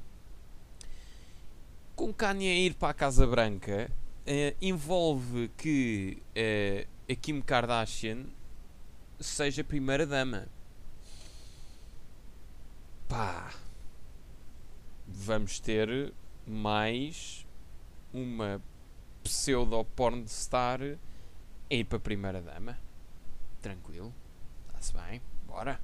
com 1.95 2.11
Kanye 2.11 2.49
a 2.49 2.55
ir 2.55 2.73
para 2.73 2.89
a 2.89 2.93
Casa 2.93 3.27
Branca, 3.27 3.89
eh, 4.25 4.55
envolve 4.59 5.49
que 5.55 6.17
eh, 6.35 6.87
a 7.09 7.15
Kim 7.15 7.39
Kardashian 7.41 8.25
seja 9.19 9.63
primeira 9.63 10.05
dama. 10.07 10.47
Pá, 13.07 13.53
vamos 15.07 15.59
ter 15.59 16.11
mais 16.47 17.45
uma 18.11 18.59
pseudo 19.23 19.85
pornstar 19.95 20.81
a 20.81 21.73
ir 21.73 21.85
para 21.85 21.97
a 21.97 22.01
primeira 22.01 22.41
dama. 22.41 22.79
Tranquilo, 23.61 24.11
está-se 24.67 24.93
bem, 24.93 25.21
bora. 25.45 25.79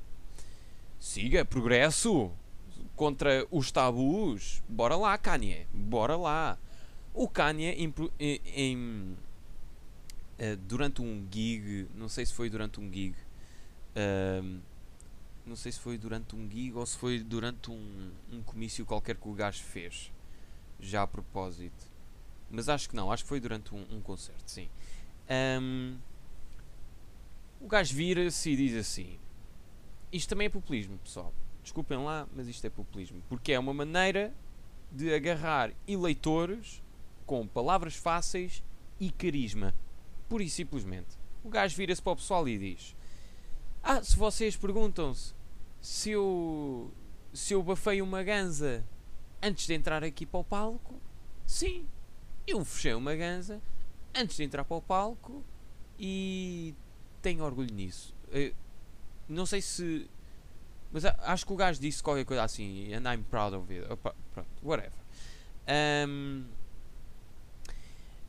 Siga, 0.99 1.45
progresso 1.45 2.31
contra 2.99 3.47
os 3.49 3.71
tabus. 3.71 4.61
Bora 4.67 4.97
lá, 4.97 5.17
Kanye. 5.17 5.65
Bora 5.73 6.17
lá. 6.17 6.57
O 7.13 7.29
Kanye 7.29 7.71
em, 7.71 7.93
em- 8.19 9.17
eh, 10.37 10.57
durante 10.57 11.01
um 11.01 11.25
gig, 11.31 11.87
não 11.95 12.09
sei 12.09 12.25
se 12.25 12.33
foi 12.33 12.49
durante 12.49 12.77
um 12.79 12.91
gig, 12.91 13.15
ahm, 13.95 14.59
não 15.45 15.55
sei 15.55 15.71
se 15.71 15.79
foi 15.79 15.97
durante 15.97 16.35
um 16.35 16.49
gig 16.49 16.73
ou 16.73 16.85
se 16.85 16.97
foi 16.97 17.19
durante 17.19 17.71
um, 17.71 18.11
um 18.31 18.41
comício 18.43 18.85
qualquer 18.85 19.15
que 19.15 19.27
o 19.27 19.33
gajo 19.33 19.63
fez, 19.63 20.11
já 20.79 21.03
a 21.03 21.07
propósito. 21.07 21.87
Mas 22.51 22.67
acho 22.69 22.89
que 22.89 22.95
não, 22.95 23.11
acho 23.11 23.23
que 23.23 23.29
foi 23.29 23.39
durante 23.39 23.73
um, 23.73 23.85
um 23.91 24.01
concerto, 24.01 24.51
sim. 24.51 24.69
Ahm, 25.29 25.97
o 27.61 27.67
gajo 27.67 27.95
vira-se 27.95 28.49
e 28.51 28.55
diz 28.57 28.75
assim: 28.75 29.17
Isto 30.11 30.29
também 30.29 30.47
é 30.47 30.49
populismo, 30.49 30.97
pessoal. 30.99 31.33
Desculpem 31.69 32.03
lá, 32.03 32.27
mas 32.35 32.47
isto 32.47 32.65
é 32.65 32.69
populismo. 32.69 33.21
Porque 33.29 33.51
é 33.51 33.59
uma 33.59 33.75
maneira 33.75 34.33
de 34.91 35.13
agarrar 35.13 35.71
eleitores 35.87 36.81
com 37.27 37.47
palavras 37.47 37.95
fáceis 37.95 38.63
e 38.99 39.11
carisma. 39.11 39.75
Pura 40.27 40.41
e 40.41 40.49
simplesmente. 40.49 41.15
O 41.43 41.49
gajo 41.49 41.77
vira-se 41.77 42.01
para 42.01 42.13
o 42.13 42.15
pessoal 42.15 42.49
e 42.49 42.57
diz: 42.57 42.95
Ah, 43.83 44.01
se 44.01 44.17
vocês 44.17 44.57
perguntam-se 44.57 45.35
se 45.79 46.09
eu, 46.09 46.91
se 47.31 47.53
eu 47.53 47.61
bafei 47.61 48.01
uma 48.01 48.23
ganza 48.23 48.83
antes 49.39 49.67
de 49.67 49.75
entrar 49.75 50.03
aqui 50.03 50.25
para 50.25 50.39
o 50.39 50.43
palco, 50.43 50.99
sim, 51.45 51.85
eu 52.47 52.65
fechei 52.65 52.95
uma 52.95 53.15
ganza 53.15 53.61
antes 54.15 54.35
de 54.35 54.43
entrar 54.43 54.65
para 54.65 54.75
o 54.75 54.81
palco 54.81 55.45
e 55.99 56.73
tenho 57.21 57.43
orgulho 57.43 57.71
nisso. 57.71 58.11
Eh, 58.31 58.55
não 59.27 59.45
sei 59.45 59.61
se. 59.61 60.09
Mas 60.91 61.05
acho 61.05 61.45
que 61.45 61.53
o 61.53 61.55
gajo 61.55 61.79
disse 61.79 62.01
qualquer 62.01 62.25
coisa 62.25 62.43
assim, 62.43 62.93
and 62.93 63.03
I'm 63.11 63.23
proud 63.23 63.55
of 63.55 63.71
it. 63.71 63.91
Opa, 63.91 64.15
pronto, 64.33 64.49
whatever. 64.63 64.99
Ahm, 65.67 66.45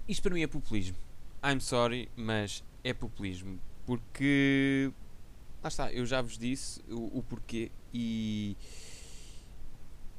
isto 0.07 0.23
para 0.23 0.35
mim 0.35 0.43
é 0.43 0.47
populismo. 0.47 0.97
I'm 1.43 1.61
sorry, 1.61 2.11
mas 2.17 2.63
é 2.85 2.93
populismo. 2.93 3.59
Porque. 3.87 4.93
Lá 5.63 5.69
está, 5.69 5.93
eu 5.93 6.05
já 6.05 6.21
vos 6.21 6.37
disse 6.37 6.83
o, 6.89 7.19
o 7.19 7.23
porquê 7.23 7.71
e. 7.93 8.57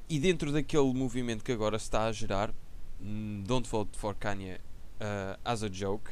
E 0.09 0.19
dentro 0.19 0.51
daquele 0.51 0.93
movimento 0.93 1.43
que 1.43 1.51
agora 1.51 1.77
se 1.79 1.85
está 1.85 2.05
a 2.05 2.11
gerar, 2.11 2.53
hum, 2.99 3.43
Don't 3.45 3.69
Vote 3.69 3.97
for 3.97 4.15
Kanye 4.15 4.55
uh, 4.55 5.39
as 5.45 5.63
a 5.63 5.69
joke, 5.69 6.11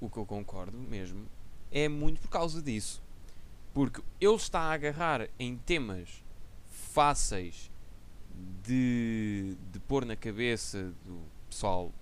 o 0.00 0.10
que 0.10 0.18
eu 0.18 0.26
concordo 0.26 0.76
mesmo, 0.76 1.26
é 1.70 1.88
muito 1.88 2.20
por 2.20 2.28
causa 2.28 2.60
disso. 2.60 3.02
Porque 3.72 4.02
ele 4.20 4.34
está 4.34 4.60
a 4.60 4.72
agarrar 4.72 5.28
em 5.38 5.56
temas 5.56 6.22
fáceis 6.68 7.70
de, 8.62 9.56
de 9.70 9.80
pôr 9.80 10.04
na 10.04 10.16
cabeça 10.16 10.92
do 11.04 11.22
pessoal 11.48 11.92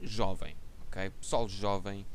jovem, 0.00 0.56
ok? 0.86 1.10
Pessoal 1.10 1.48
jovem 1.48 2.06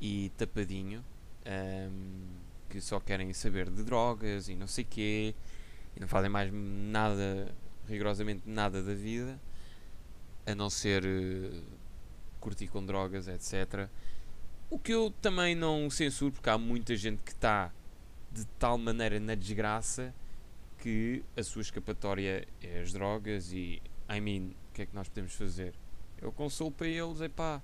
e 0.00 0.30
tapadinho 0.36 1.04
ahm, 1.44 2.38
que 2.68 2.80
só 2.80 3.00
querem 3.00 3.32
saber 3.32 3.70
de 3.70 3.82
drogas 3.82 4.48
e 4.48 4.54
não 4.54 4.66
sei 4.66 4.84
quê 4.84 5.34
e 5.96 6.00
não 6.00 6.06
fazem 6.06 6.30
mais 6.30 6.52
nada, 6.52 7.54
rigorosamente 7.86 8.42
nada 8.46 8.82
da 8.82 8.94
vida 8.94 9.40
a 10.46 10.54
não 10.54 10.70
ser 10.70 11.04
eh, 11.04 11.60
curtir 12.40 12.68
com 12.68 12.84
drogas, 12.84 13.28
etc. 13.28 13.88
O 14.70 14.78
que 14.78 14.92
eu 14.92 15.10
também 15.22 15.54
não 15.54 15.88
censuro, 15.88 16.32
porque 16.32 16.50
há 16.50 16.58
muita 16.58 16.94
gente 16.94 17.22
que 17.22 17.30
está 17.30 17.72
de 18.30 18.44
tal 18.58 18.76
maneira 18.76 19.18
na 19.18 19.34
desgraça 19.34 20.14
que 20.78 21.24
a 21.36 21.42
sua 21.42 21.62
escapatória 21.62 22.46
é 22.62 22.80
as 22.80 22.92
drogas 22.92 23.50
e, 23.52 23.80
I 24.08 24.20
mean, 24.20 24.50
o 24.50 24.74
que 24.74 24.82
é 24.82 24.86
que 24.86 24.94
nós 24.94 25.08
podemos 25.08 25.32
fazer? 25.32 25.74
Eu 26.20 26.30
consolo 26.30 26.70
para 26.70 26.86
eles, 26.86 27.20
é 27.22 27.28
pá, 27.28 27.62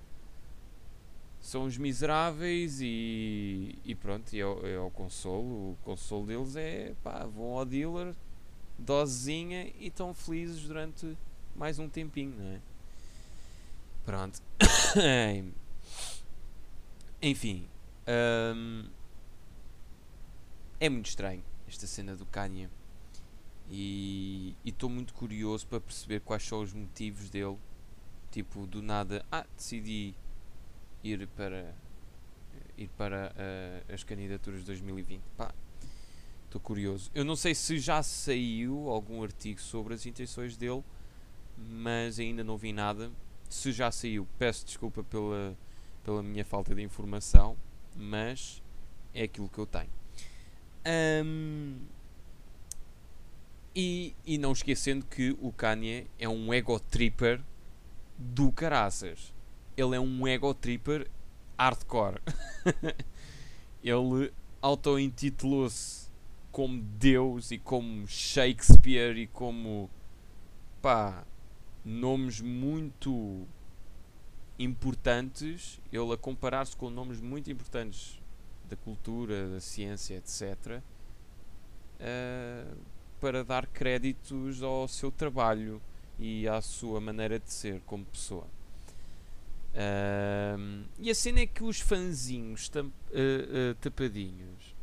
são 1.39 1.65
os 1.65 1.77
miseráveis 1.77 2.79
e, 2.81 3.77
e 3.85 3.93
pronto, 3.93 4.33
e 4.33 4.41
é, 4.41 4.73
é 4.73 4.79
o 4.79 4.89
consolo. 4.89 5.71
O 5.71 5.77
consolo 5.83 6.25
deles 6.25 6.55
é, 6.55 6.95
pá, 7.03 7.25
vão 7.25 7.57
ao 7.57 7.65
dealer, 7.65 8.15
dosezinha 8.79 9.67
e 9.79 9.87
estão 9.87 10.11
felizes 10.13 10.63
durante 10.63 11.15
mais 11.55 11.77
um 11.77 11.87
tempinho, 11.87 12.33
não 12.35 12.47
é? 12.47 12.59
Pronto. 14.03 14.41
Enfim. 17.21 17.67
hum, 18.55 18.89
é 20.79 20.89
muito 20.89 21.07
estranho 21.07 21.43
esta 21.67 21.87
cena 21.87 22.15
do 22.15 22.25
Kanye. 22.25 22.69
E 23.69 24.55
estou 24.63 24.89
muito 24.89 25.13
curioso 25.13 25.65
para 25.65 25.79
perceber 25.79 26.19
quais 26.21 26.43
são 26.43 26.61
os 26.61 26.73
motivos 26.73 27.29
dele. 27.29 27.57
Tipo, 28.31 28.67
do 28.67 28.81
nada, 28.81 29.25
ah, 29.31 29.45
decidi 29.55 30.13
ir 31.03 31.27
para 31.29 31.73
ir 32.77 32.89
para 32.97 33.33
ah, 33.37 33.93
as 33.93 34.03
candidaturas 34.03 34.59
de 34.59 34.65
2020. 34.67 35.21
Pá, 35.37 35.53
estou 36.45 36.59
curioso. 36.61 37.09
Eu 37.15 37.23
não 37.23 37.35
sei 37.35 37.55
se 37.55 37.79
já 37.79 38.03
saiu 38.03 38.89
algum 38.89 39.23
artigo 39.23 39.59
sobre 39.59 39.93
as 39.93 40.05
intenções 40.05 40.57
dele, 40.57 40.83
mas 41.57 42.19
ainda 42.19 42.43
não 42.43 42.57
vi 42.57 42.73
nada. 42.73 43.11
Se 43.49 43.71
já 43.71 43.91
saiu, 43.91 44.27
peço 44.37 44.65
desculpa 44.65 45.03
pela, 45.03 45.57
pela 46.05 46.21
minha 46.21 46.45
falta 46.45 46.75
de 46.75 46.83
informação, 46.83 47.57
mas 47.97 48.61
é 49.13 49.23
aquilo 49.23 49.49
que 49.49 49.57
eu 49.57 49.65
tenho. 49.65 49.89
Ahm, 50.85 51.79
e, 53.75 54.15
e 54.25 54.37
não 54.37 54.51
esquecendo 54.51 55.03
que 55.05 55.35
o 55.41 55.51
Kanye 55.51 56.07
é 56.19 56.29
um 56.29 56.53
ego 56.53 56.79
tripper 56.79 57.41
do 58.17 58.51
caraças. 58.51 59.33
Ele 59.75 59.95
é 59.95 59.99
um 59.99 60.27
ego 60.27 60.53
tripper 60.53 61.09
hardcore. 61.57 62.21
Ele 63.83 64.31
auto-intitulou-se 64.61 66.07
como 66.51 66.81
Deus 66.81 67.51
e 67.51 67.57
como 67.57 68.07
Shakespeare 68.07 69.17
e 69.17 69.27
como 69.27 69.89
pá, 70.81 71.25
nomes 71.83 72.39
muito 72.39 73.45
importantes. 74.57 75.79
Ele 75.91 76.13
a 76.13 76.17
comparar-se 76.17 76.75
com 76.75 76.89
nomes 76.89 77.19
muito 77.21 77.51
importantes 77.51 78.19
da 78.69 78.75
cultura, 78.75 79.47
da 79.49 79.59
ciência, 79.59 80.15
etc. 80.15 80.81
eh, 81.99 82.65
para 83.21 83.43
dar 83.43 83.65
créditos 83.67 84.61
ao 84.61 84.87
seu 84.87 85.11
trabalho 85.11 85.81
e 86.19 86.47
à 86.47 86.61
sua 86.61 86.99
maneira 86.99 87.39
de 87.39 87.51
ser 87.51 87.81
como 87.85 88.03
pessoa. 88.05 88.45
Ahm, 89.75 90.85
e 90.99 91.09
a 91.09 91.15
cena 91.15 91.41
é 91.41 91.47
que 91.47 91.63
os 91.63 91.79
fanzinhos 91.79 92.69
tam- 92.69 92.91
eh, 93.11 93.75
tapadinhos 93.81 94.73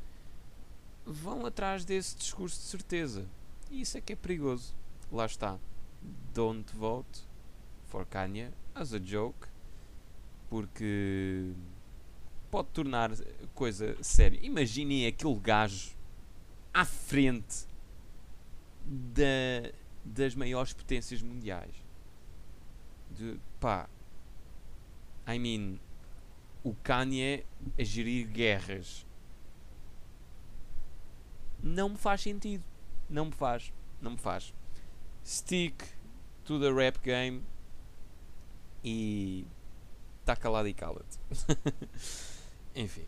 vão 1.06 1.46
atrás 1.46 1.84
desse 1.84 2.16
discurso 2.16 2.58
de 2.60 2.66
certeza. 2.66 3.26
E 3.70 3.80
isso 3.80 3.96
é 3.96 4.00
que 4.00 4.12
é 4.12 4.16
perigoso. 4.16 4.74
Lá 5.10 5.24
está. 5.26 5.58
Don't 6.34 6.74
vote 6.76 7.20
for 7.86 8.04
Kanye 8.06 8.50
as 8.74 8.92
a 8.92 8.98
joke. 8.98 9.48
Porque 10.52 11.50
pode 12.50 12.68
tornar 12.74 13.10
coisa 13.54 13.96
séria. 14.02 14.38
Imaginem 14.42 15.06
aquele 15.06 15.34
gajo 15.36 15.96
à 16.74 16.84
frente 16.84 17.66
da, 18.84 19.72
das 20.04 20.34
maiores 20.34 20.74
potências 20.74 21.22
mundiais. 21.22 21.74
De, 23.10 23.40
pá, 23.58 23.88
I 25.26 25.38
mean, 25.38 25.78
o 26.62 26.74
Kanye 26.74 27.46
a 27.78 27.82
gerir 27.82 28.26
guerras. 28.26 29.06
Não 31.62 31.88
me 31.88 31.96
faz 31.96 32.20
sentido. 32.20 32.64
Não 33.08 33.24
me 33.24 33.32
faz. 33.32 33.72
Não 34.02 34.10
me 34.10 34.18
faz. 34.18 34.52
Stick 35.24 35.82
to 36.44 36.60
the 36.60 36.70
rap 36.70 36.98
game 37.02 37.42
e 38.84 39.46
está 40.22 40.36
calado 40.36 40.68
e 40.68 40.74
cala-te. 40.74 41.18
Enfim. 42.74 43.04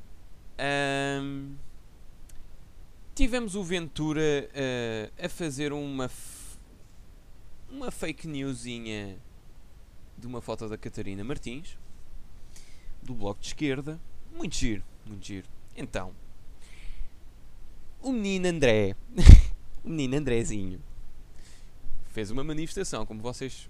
Ahm, 0.59 1.55
tivemos 3.15 3.55
o 3.55 3.63
Ventura 3.63 4.51
eh, 4.53 5.11
a 5.19 5.29
fazer 5.29 5.73
uma 5.73 6.11
uma 7.71 7.91
fake 7.91 8.29
newsinha 8.29 9.19
de 10.17 10.27
uma 10.27 10.41
foto 10.41 10.69
da 10.69 10.79
Catarina 10.79 11.25
Martins 11.25 11.77
do 13.03 13.15
bloco 13.15 13.41
de 13.41 13.49
esquerda. 13.49 14.01
Muito 14.33 14.57
giro, 14.57 14.85
muito 15.07 15.27
giro. 15.27 15.49
Então, 15.77 16.15
o 18.01 18.13
menino 18.13 18.49
André, 18.49 18.95
o 19.83 19.89
menino 19.89 20.17
Andrezinho, 20.17 20.81
fez 22.11 22.31
uma 22.31 22.45
manifestação, 22.45 23.05
como 23.05 23.21
vocês 23.21 23.69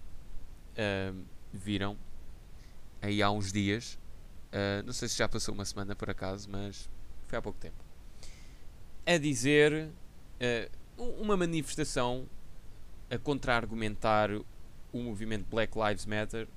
ahm, 0.76 1.22
viram 1.52 1.96
aí 3.04 3.22
há 3.22 3.30
uns 3.30 3.52
dias. 3.52 3.98
Ah, 4.52 4.82
não 4.84 4.92
sei 4.92 5.08
se 5.08 5.16
já 5.16 5.28
passou 5.28 5.54
uma 5.54 5.64
semana 5.64 5.94
por 5.94 6.08
acaso, 6.10 6.48
mas 6.50 6.88
foi 7.26 7.38
há 7.38 7.42
pouco 7.42 7.58
tempo. 7.58 7.76
A 9.06 9.18
dizer 9.18 9.90
um- 10.98 11.22
uma 11.22 11.36
manifestação 11.36 12.26
a 13.10 13.18
contra-argumentar 13.18 14.30
o 14.92 14.98
movimento 15.02 15.46
Black 15.50 15.76
Lives 15.78 16.06
Matter 16.06 16.48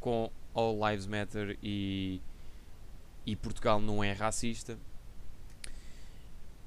com 0.00 0.30
All 0.54 0.76
Lives 0.90 1.06
Matter 1.06 1.56
e, 1.62 2.20
e 3.24 3.34
Portugal 3.36 3.80
não 3.80 4.02
é 4.02 4.12
racista. 4.12 4.76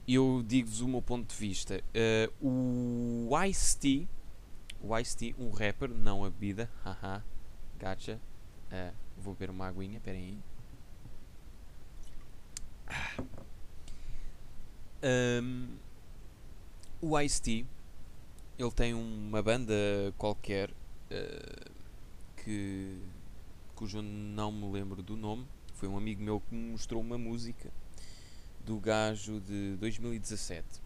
Eu 0.07 0.43
digo-vos 0.45 0.81
o 0.81 0.87
meu 0.87 1.01
ponto 1.01 1.29
de 1.29 1.35
vista. 1.35 1.83
Ah, 1.93 2.31
o 2.41 3.29
Ice-T, 3.47 4.07
o 4.81 4.97
Ice-T, 4.97 5.35
um 5.37 5.49
rapper, 5.51 5.89
não 5.89 6.23
a 6.23 6.29
bebida, 6.29 6.69
haha, 6.83 7.23
gotcha. 7.79 8.19
Ah, 8.75 8.91
vou 9.17 9.33
beber 9.33 9.51
uma 9.51 9.67
aguinha, 9.67 10.01
peraí. 10.01 10.37
Ahm, 15.01 15.77
o 17.01 17.17
Ice-T, 17.21 17.65
ele 18.59 18.71
tem 18.71 18.93
uma 18.93 19.41
banda 19.41 19.73
qualquer 20.17 20.71
ah, 21.09 21.71
que 22.43 22.99
cujo 23.75 24.01
não 24.01 24.51
me 24.51 24.69
lembro 24.69 25.01
do 25.01 25.15
nome. 25.15 25.47
Foi 25.75 25.87
um 25.87 25.97
amigo 25.97 26.21
meu 26.21 26.41
que 26.41 26.53
me 26.53 26.71
mostrou 26.71 27.01
uma 27.01 27.17
música 27.17 27.71
do 28.65 28.77
gajo 28.77 29.39
de 29.39 29.77
2017 29.77 30.83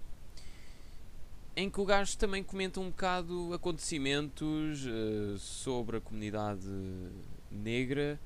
em 1.56 1.70
que 1.70 1.82
o 1.82 1.86
gajo 1.86 2.18
também 2.18 2.42
comenta 2.42 2.80
um 2.80 2.90
bocado 2.90 3.54
acontecimentos 3.54 4.86
eh, 4.86 5.38
sobre 5.38 5.98
a 5.98 6.02
comunidade 6.02 6.66
negra 7.52 8.20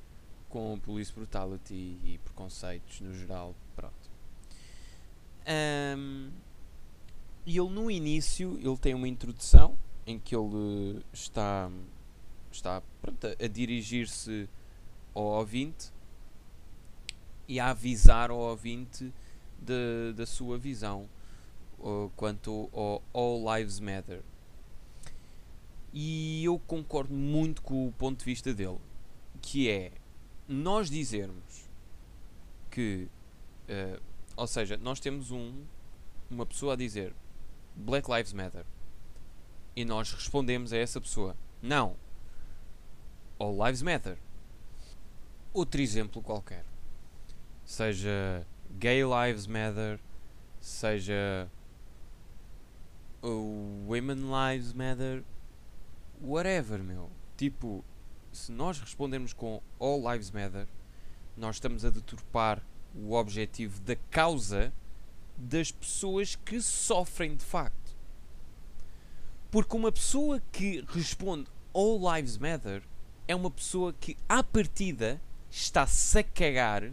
com 0.49 0.79
police 0.79 1.11
brutality 1.11 1.97
e 2.03 2.19
preconceitos 2.23 3.01
no 3.01 3.13
geral. 3.13 3.55
Pronto. 3.75 4.11
Ahm, 5.45 6.29
e 7.45 7.57
ele 7.57 7.69
no 7.69 7.91
início 7.91 8.57
ele 8.61 8.77
tem 8.77 8.93
uma 8.93 9.07
introdução 9.07 9.77
em 10.05 10.17
que 10.19 10.35
ele 10.35 10.99
eh, 10.99 11.03
está 11.11 11.69
está 12.51 12.81
pronto, 13.01 13.27
a, 13.27 13.47
dirigir-se 13.47 14.47
ao 15.13 15.23
ouvinte 15.23 15.91
e 17.47 17.59
a 17.59 17.69
avisar 17.71 18.29
ao 18.29 18.37
ouvinte 18.37 19.13
da, 19.59 20.11
da 20.15 20.25
sua 20.25 20.57
visão 20.57 21.09
uh, 21.79 22.11
quanto 22.15 22.69
ao 22.71 23.03
All 23.13 23.57
Lives 23.57 23.79
Matter. 23.79 24.21
E 25.91 26.43
eu 26.43 26.57
concordo 26.59 27.13
muito 27.13 27.61
com 27.61 27.87
o 27.87 27.91
ponto 27.91 28.19
de 28.19 28.25
vista 28.25 28.53
dele, 28.53 28.79
que 29.43 29.69
é 29.69 29.91
nós 30.47 30.89
dizermos 30.89 31.69
que, 32.71 33.07
uh, 33.69 34.01
ou 34.35 34.47
seja, 34.47 34.77
nós 34.77 34.99
temos 34.99 35.29
um, 35.29 35.65
uma 36.31 36.45
pessoa 36.45 36.73
a 36.73 36.75
dizer 36.75 37.13
Black 37.75 38.09
Lives 38.09 38.33
Matter 38.33 38.65
e 39.75 39.83
nós 39.85 40.11
respondemos 40.13 40.71
a 40.73 40.77
essa 40.77 40.99
pessoa 40.99 41.35
não, 41.61 41.95
All 43.37 43.55
Lives 43.65 43.81
Matter. 43.81 44.17
Outro 45.53 45.81
exemplo 45.81 46.21
qualquer, 46.21 46.65
seja 47.65 48.47
Gay 48.79 49.01
Lives 49.03 49.45
Matter, 49.45 49.99
seja 50.59 51.47
uh, 53.21 53.85
Women 53.87 54.23
Lives 54.31 54.73
Matter, 54.73 55.23
whatever, 56.21 56.81
meu. 56.81 57.11
Tipo, 57.37 57.83
se 58.33 58.51
nós 58.51 58.79
respondermos 58.79 59.31
com 59.31 59.61
All 59.79 60.11
Lives 60.11 60.31
Matter, 60.31 60.67
nós 61.37 61.55
estamos 61.55 61.85
a 61.85 61.89
deturpar 61.89 62.61
o 62.95 63.13
objetivo 63.13 63.79
da 63.81 63.95
causa 64.09 64.73
das 65.37 65.71
pessoas 65.71 66.35
que 66.35 66.61
sofrem 66.61 67.35
de 67.35 67.43
facto. 67.45 67.95
Porque 69.49 69.75
uma 69.75 69.91
pessoa 69.91 70.41
que 70.51 70.83
responde 70.89 71.47
All 71.73 71.99
Lives 72.15 72.37
Matter 72.37 72.83
é 73.27 73.35
uma 73.35 73.51
pessoa 73.51 73.93
que, 73.93 74.17
à 74.27 74.43
partida, 74.43 75.21
está-se 75.49 76.19
a 76.19 76.23
cagar 76.23 76.91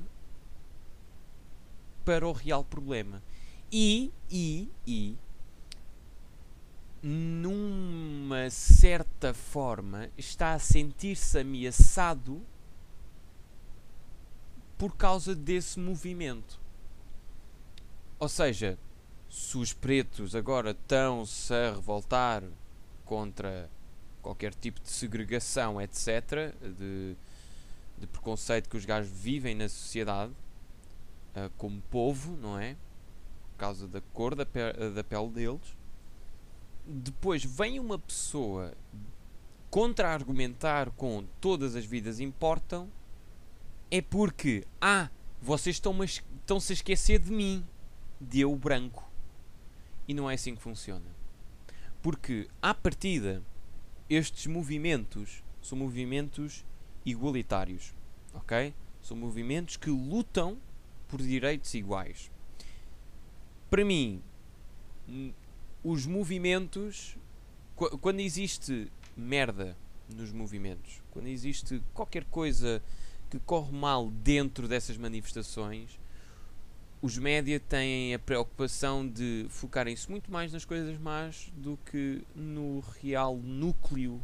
para 2.05 2.27
o 2.27 2.33
real 2.33 2.65
problema. 2.65 3.23
E, 3.73 4.13
e, 4.31 4.69
e, 4.87 5.17
numa 7.03 8.51
certa 8.51 9.33
forma, 9.33 10.11
está 10.19 10.53
a 10.55 10.59
sentir-se 10.59 11.39
ameaçado 11.39 12.43
por 14.77 14.97
causa 14.97 15.35
desse 15.35 15.79
movimento. 15.79 16.61
Ou 18.19 18.29
seja, 18.29 18.79
se 19.29 19.57
os 19.57 19.73
pretos 19.73 20.35
agora 20.35 20.73
estão-se 20.73 21.53
a 21.55 21.73
revoltar 21.73 22.43
contra 23.05 23.69
qualquer 24.23 24.55
tipo 24.55 24.81
de 24.81 24.91
segregação, 24.91 25.81
etc., 25.81 26.55
de, 26.79 27.17
de 27.99 28.07
preconceito 28.07 28.69
que 28.69 28.77
os 28.77 28.85
gajos 28.85 29.11
vivem 29.11 29.55
na 29.55 29.69
sociedade, 29.69 30.33
ah, 31.35 31.51
como 31.57 31.81
povo, 31.91 32.37
não 32.37 32.59
é? 32.59 32.75
Por 33.53 33.59
causa 33.59 33.87
da 33.89 34.01
cor 34.13 34.35
da, 34.35 34.45
pe- 34.45 34.73
da 34.95 35.05
pele 35.05 35.31
deles. 35.31 35.77
Depois 36.93 37.45
vem 37.45 37.79
uma 37.79 37.99
pessoa 37.99 38.75
contra-argumentar 39.71 40.91
com 40.91 41.25
todas 41.41 41.77
as 41.77 41.85
vidas 41.85 42.19
importam, 42.19 42.91
é 43.89 44.03
porque, 44.03 44.67
ah, 44.81 45.09
vocês 45.41 45.77
estão-se 45.77 46.73
a 46.73 46.75
esquecer 46.75 47.21
de 47.21 47.31
mim, 47.31 47.65
de 48.21 48.41
eu 48.41 48.55
branco. 48.57 49.09
E 50.09 50.13
não 50.13 50.29
é 50.29 50.35
assim 50.35 50.57
que 50.57 50.63
funciona. 50.63 51.07
Porque, 52.03 52.49
à 52.61 52.75
partida, 52.75 53.41
estes 54.09 54.49
movimentos 54.49 55.45
são 55.63 55.79
movimentos 55.79 56.65
igualitários, 57.07 57.95
ok? 58.35 58.75
São 59.01 59.17
movimentos 59.17 59.77
que 59.77 59.91
lutam 59.91 60.59
por 61.07 61.23
direitos 61.23 61.73
iguais. 61.75 62.31
Para 63.71 63.85
mim, 63.85 64.21
os 65.83 66.07
movimentos, 66.07 67.17
qu- 67.77 67.97
quando 67.99 68.21
existe 68.21 68.91
merda 69.17 69.77
nos 70.09 70.33
movimentos, 70.33 71.01
quando 71.11 71.29
existe 71.29 71.83
qualquer 71.95 72.25
coisa 72.25 72.83
que 73.31 73.39
corre 73.41 73.73
mal 73.73 74.11
dentro 74.11 74.67
dessas 74.67 74.97
manifestações, 74.97 75.99
os 77.03 77.17
média 77.17 77.59
têm 77.59 78.13
a 78.15 78.19
preocupação 78.19 79.09
de 79.09 79.47
focarem-se 79.49 80.11
muito 80.11 80.31
mais 80.31 80.53
nas 80.53 80.65
coisas 80.65 80.99
más 80.99 81.51
do 81.57 81.79
que 81.87 82.23
no 82.35 82.81
real 83.01 83.37
núcleo 83.37 84.21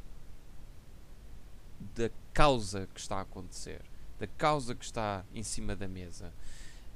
da 1.94 2.10
causa 2.34 2.86
que 2.92 3.00
está 3.00 3.16
a 3.16 3.20
acontecer, 3.22 3.80
da 4.18 4.26
causa 4.26 4.74
que 4.74 4.84
está 4.84 5.24
em 5.34 5.42
cima 5.42 5.74
da 5.76 5.88
mesa. 5.88 6.32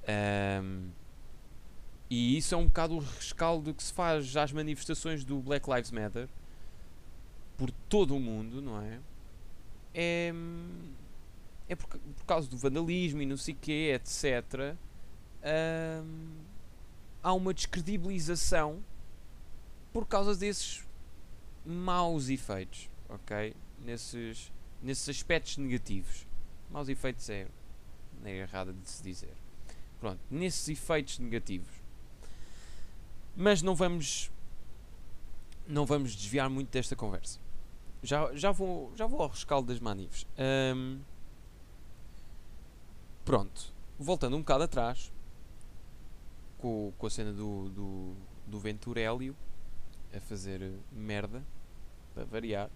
Ahm, 0.06 0.88
e 2.10 2.36
isso 2.36 2.54
é 2.54 2.58
um 2.58 2.66
bocado 2.66 2.96
o 2.96 2.98
rescaldo 2.98 3.72
que 3.72 3.82
se 3.82 3.92
faz 3.92 4.36
às 4.36 4.52
manifestações 4.52 5.24
do 5.24 5.38
Black 5.38 5.70
Lives 5.70 5.92
Matter 5.92 6.28
por 7.56 7.70
todo 7.88 8.16
o 8.16 8.20
mundo, 8.20 8.60
não 8.60 8.82
é? 8.82 8.98
É, 9.94 10.32
é 11.68 11.76
por, 11.76 11.86
por 11.86 12.24
causa 12.26 12.48
do 12.48 12.56
vandalismo 12.56 13.22
e 13.22 13.26
não 13.26 13.36
sei 13.36 13.54
quê, 13.54 13.92
etc. 13.94 14.76
Ahm, 15.42 16.32
há 17.22 17.32
uma 17.32 17.54
descredibilização 17.54 18.82
por 19.92 20.06
causa 20.06 20.34
desses 20.34 20.84
maus 21.64 22.28
efeitos, 22.28 22.90
ok? 23.08 23.54
Nesses, 23.84 24.50
nesses 24.82 25.08
aspectos 25.08 25.58
negativos. 25.58 26.26
Maus 26.70 26.88
efeitos 26.88 27.28
é 27.30 27.46
maneira 28.16 28.42
errada 28.42 28.72
de 28.72 28.88
se 28.88 29.02
dizer. 29.02 29.34
Pronto, 30.00 30.20
nesses 30.30 30.68
efeitos 30.68 31.18
negativos. 31.18 31.79
Mas 33.36 33.62
não 33.62 33.74
vamos 33.74 34.30
não 35.70 35.86
vamos 35.86 36.14
desviar 36.14 36.50
muito 36.50 36.70
desta 36.70 36.96
conversa. 36.96 37.38
Já, 38.02 38.34
já, 38.34 38.50
vou, 38.50 38.92
já 38.96 39.06
vou 39.06 39.22
ao 39.22 39.28
rescaldo 39.28 39.68
das 39.68 39.78
manifes. 39.78 40.26
Ahm, 40.36 40.98
pronto, 43.24 43.72
voltando 43.98 44.36
um 44.36 44.40
bocado 44.40 44.64
atrás, 44.64 45.12
com, 46.58 46.92
com 46.98 47.06
a 47.06 47.10
cena 47.10 47.32
do, 47.32 47.68
do, 47.70 48.14
do 48.46 48.58
Venturélio 48.58 49.36
a 50.14 50.20
fazer 50.20 50.72
merda, 50.90 51.42
para 52.14 52.24
variar. 52.24 52.70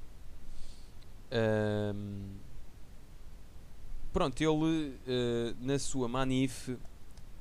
Ahm, 1.32 2.36
pronto, 4.12 4.40
ele 4.40 4.96
eh, 5.06 5.54
na 5.58 5.78
sua 5.78 6.06
manif 6.06 6.78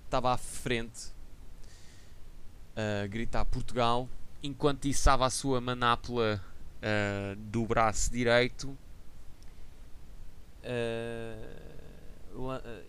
estava 0.06 0.34
à 0.34 0.38
frente 0.38 1.14
a 2.76 3.08
gritar 3.08 3.46
Portugal 3.46 4.08
enquanto 4.42 4.86
içava 4.86 5.26
a 5.26 5.30
sua 5.30 5.62
manápula 5.62 6.44
ah, 6.82 7.36
do 7.38 7.66
braço 7.66 8.12
direito. 8.12 8.78
ah, 10.66 11.62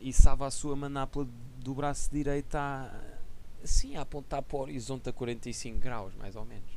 içava 0.00 0.46
a 0.46 0.50
sua 0.50 0.76
manápula 0.76 1.26
do 1.58 1.74
braço 1.74 2.10
direito 2.10 2.54
a, 2.56 2.92
assim 3.62 3.96
a 3.96 4.02
apontar 4.02 4.42
para 4.42 4.56
o 4.56 4.60
horizonte 4.60 5.08
a 5.08 5.12
45 5.12 5.78
graus, 5.78 6.14
mais 6.14 6.36
ou 6.36 6.44
menos. 6.44 6.70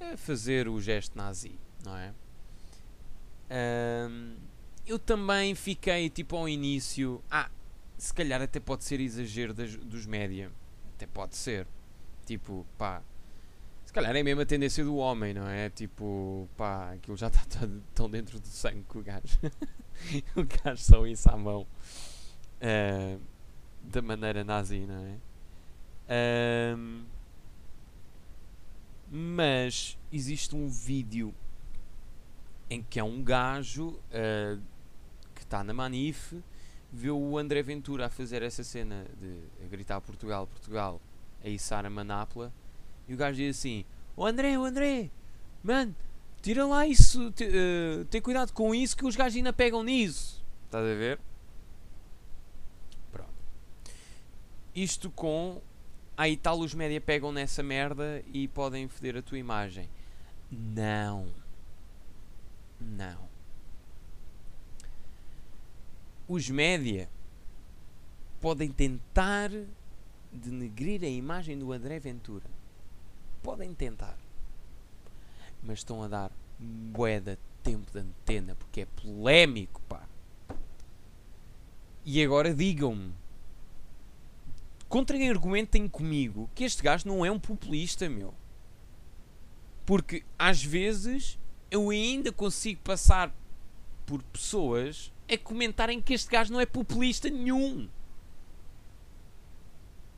A 0.00 0.16
fazer 0.16 0.68
o 0.68 0.80
gesto 0.80 1.16
nazi, 1.16 1.58
não 1.84 1.96
é? 1.96 2.12
Eu 4.86 4.98
também 4.98 5.54
fiquei 5.54 6.10
tipo 6.10 6.36
ao 6.36 6.48
início. 6.48 7.22
Ah, 7.30 7.50
se 7.96 8.12
calhar 8.12 8.42
até 8.42 8.60
pode 8.60 8.84
ser 8.84 9.00
exagero 9.00 9.54
das- 9.54 9.76
dos 9.76 10.04
média. 10.06 10.50
Até 10.96 11.06
pode 11.06 11.36
ser. 11.36 11.66
Tipo, 12.24 12.66
pá. 12.76 13.02
Se 13.84 13.92
calhar 13.92 14.14
é 14.16 14.22
mesmo 14.22 14.40
a 14.40 14.46
tendência 14.46 14.84
do 14.84 14.96
homem, 14.96 15.32
não 15.32 15.46
é? 15.48 15.70
Tipo, 15.70 16.48
pá, 16.56 16.92
aquilo 16.94 17.16
já 17.16 17.28
está 17.28 17.44
tão- 17.94 18.10
dentro 18.10 18.40
do 18.40 18.46
sangue 18.48 18.84
que 18.88 18.98
o 18.98 19.02
gajo. 19.02 19.38
o 20.36 20.42
gajo 20.44 20.82
só 20.82 21.06
isso 21.06 21.30
à 21.30 21.36
mão. 21.36 21.66
Ah, 22.60 23.18
da 23.82 24.02
maneira 24.02 24.42
nazi, 24.42 24.80
não 24.80 25.04
é? 25.04 25.16
Ahm, 26.08 27.04
mas 29.10 29.96
existe 30.12 30.54
um 30.54 30.68
vídeo 30.68 31.34
em 32.68 32.82
que 32.82 32.98
é 32.98 33.04
um 33.04 33.22
gajo 33.22 33.98
ah, 34.12 34.58
que 35.34 35.42
está 35.42 35.62
na 35.62 35.72
manif, 35.72 36.34
vê 36.92 37.10
o 37.10 37.36
André 37.36 37.62
Ventura 37.62 38.06
a 38.06 38.08
fazer 38.08 38.42
essa 38.42 38.64
cena 38.64 39.06
de 39.20 39.64
a 39.64 39.68
gritar 39.68 40.00
Portugal, 40.00 40.46
Portugal, 40.46 41.00
a 41.44 41.48
içar 41.48 41.84
a 41.84 41.90
manápula, 41.90 42.52
e 43.08 43.14
o 43.14 43.16
gajo 43.16 43.36
diz 43.36 43.56
assim: 43.56 43.84
Ô 44.16 44.24
André, 44.24 44.58
ô 44.58 44.64
André, 44.64 45.10
mano, 45.62 45.94
tira 46.42 46.66
lá 46.66 46.86
isso, 46.86 47.30
te, 47.32 47.44
eh, 47.44 48.04
tem 48.10 48.20
cuidado 48.20 48.52
com 48.52 48.74
isso 48.74 48.96
que 48.96 49.06
os 49.06 49.16
gajos 49.16 49.36
ainda 49.36 49.52
pegam 49.52 49.82
nisso. 49.82 50.44
Estás 50.64 50.84
a 50.84 50.94
ver? 50.94 51.20
Pronto. 53.12 53.30
Isto 54.74 55.10
com. 55.10 55.60
Aí 56.16 56.36
tal 56.36 56.58
os 56.60 56.72
média 56.72 57.00
pegam 57.00 57.30
nessa 57.30 57.62
merda 57.62 58.22
e 58.32 58.48
podem 58.48 58.88
foder 58.88 59.16
a 59.18 59.22
tua 59.22 59.38
imagem. 59.38 59.88
Não. 60.50 61.26
Não. 62.80 63.35
Os 66.28 66.50
média 66.50 67.08
podem 68.40 68.70
tentar 68.70 69.50
denegrir 70.32 71.02
a 71.04 71.08
imagem 71.08 71.58
do 71.58 71.72
André 71.72 71.98
Ventura. 71.98 72.50
Podem 73.42 73.72
tentar. 73.72 74.18
Mas 75.62 75.78
estão 75.78 76.02
a 76.02 76.08
dar 76.08 76.32
de 76.58 77.38
tempo 77.62 77.90
de 77.92 77.98
antena 77.98 78.54
porque 78.56 78.82
é 78.82 78.86
polémico, 78.86 79.80
pá. 79.88 80.08
E 82.04 82.22
agora 82.22 82.54
digam-me. 82.54 83.12
Contra 84.88 85.16
argumentem 85.28 85.88
comigo 85.88 86.48
que 86.54 86.64
este 86.64 86.82
gajo 86.82 87.08
não 87.08 87.24
é 87.24 87.30
um 87.30 87.40
populista, 87.40 88.08
meu. 88.08 88.32
Porque 89.84 90.24
às 90.38 90.62
vezes 90.62 91.38
eu 91.70 91.90
ainda 91.90 92.32
consigo 92.32 92.80
passar 92.82 93.34
por 94.04 94.22
pessoas 94.24 95.12
a 95.28 95.38
comentarem 95.38 96.00
que 96.00 96.14
este 96.14 96.30
gajo 96.30 96.52
não 96.52 96.60
é 96.60 96.66
populista 96.66 97.28
nenhum. 97.28 97.88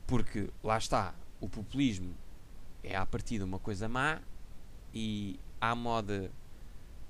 Porque 0.05 0.49
lá 0.63 0.77
está, 0.77 1.13
o 1.39 1.47
populismo 1.47 2.13
é 2.83 2.95
à 2.95 3.05
partida 3.05 3.45
uma 3.45 3.59
coisa 3.59 3.87
má 3.87 4.19
e 4.93 5.39
à 5.59 5.75
moda, 5.75 6.31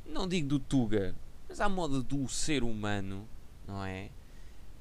não 0.05 0.27
digo 0.27 0.47
do 0.47 0.59
Tuga, 0.59 1.15
mas 1.47 1.59
à 1.59 1.69
moda 1.69 2.01
do 2.01 2.27
ser 2.27 2.63
humano, 2.63 3.27
não 3.67 3.83
é? 3.83 4.09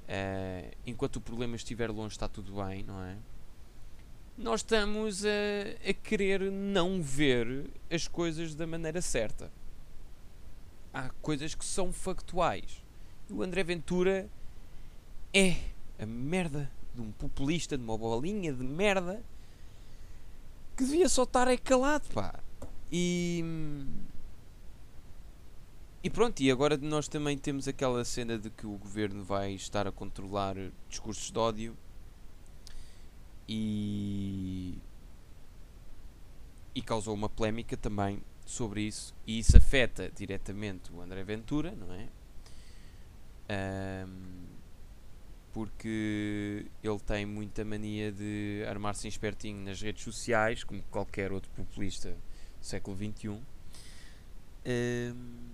Eh, 0.07 0.75
enquanto 0.87 1.17
o 1.17 1.21
problema 1.21 1.55
estiver 1.55 1.91
longe, 1.91 2.15
está 2.15 2.29
tudo 2.29 2.65
bem, 2.65 2.83
não 2.83 3.03
é? 3.03 3.17
Nós 4.37 4.61
estamos 4.61 5.25
a, 5.25 5.29
a 5.91 5.93
querer 5.93 6.51
não 6.51 7.03
ver 7.03 7.71
as 7.91 8.09
coisas 8.09 8.55
da 8.55 8.67
maneira 8.67 9.03
certa. 9.03 9.51
Há 10.95 11.11
coisas 11.21 11.55
que 11.55 11.65
são 11.65 11.93
factuais. 11.93 12.83
O 13.31 13.43
André 13.43 13.63
Ventura 13.63 14.29
é 15.35 15.57
a 15.99 16.07
merda 16.07 16.71
de 16.95 17.03
um 17.03 17.13
populista, 17.13 17.77
de 17.77 17.85
uma 17.85 17.97
bolinha 17.97 18.53
de 18.53 18.65
merda 18.65 19.23
que 20.77 20.85
devia 20.85 21.09
só 21.09 21.25
estar 21.25 21.57
calado, 21.59 22.09
pá. 22.15 22.41
E. 22.91 23.45
E 26.03 26.09
pronto, 26.09 26.41
e 26.41 26.51
agora 26.51 26.77
nós 26.77 27.09
também 27.09 27.37
temos 27.37 27.67
aquela 27.69 28.05
cena 28.05 28.39
de 28.39 28.49
que 28.49 28.67
o 28.67 28.79
governo 28.79 29.25
vai 29.25 29.53
estar 29.53 29.87
a 29.87 29.93
controlar 29.93 30.55
discursos 30.89 31.31
de 31.31 31.39
ódio 31.39 31.77
e. 33.49 34.79
E 36.75 36.81
causou 36.81 37.13
uma 37.13 37.29
polémica 37.29 37.77
também 37.77 38.23
sobre 38.47 38.83
isso. 38.83 39.15
E 39.27 39.39
isso 39.41 39.57
afeta 39.57 40.11
diretamente 40.15 40.93
o 40.93 41.01
André 41.01 41.25
Ventura, 41.25 41.73
não 41.73 41.93
é? 41.93 42.09
Ahm, 43.49 44.47
porque 45.53 46.67
ele 46.83 46.99
tem 47.01 47.25
muita 47.27 47.65
mania 47.65 48.13
de 48.13 48.63
armar-se 48.69 49.09
espertinho 49.09 49.65
nas 49.65 49.81
redes 49.81 50.05
sociais, 50.05 50.63
como 50.63 50.83
qualquer 50.85 51.33
outro 51.33 51.51
populista 51.53 52.11
do 52.11 52.65
século 52.65 52.97
XXI, 52.97 53.29
hum, 54.67 55.49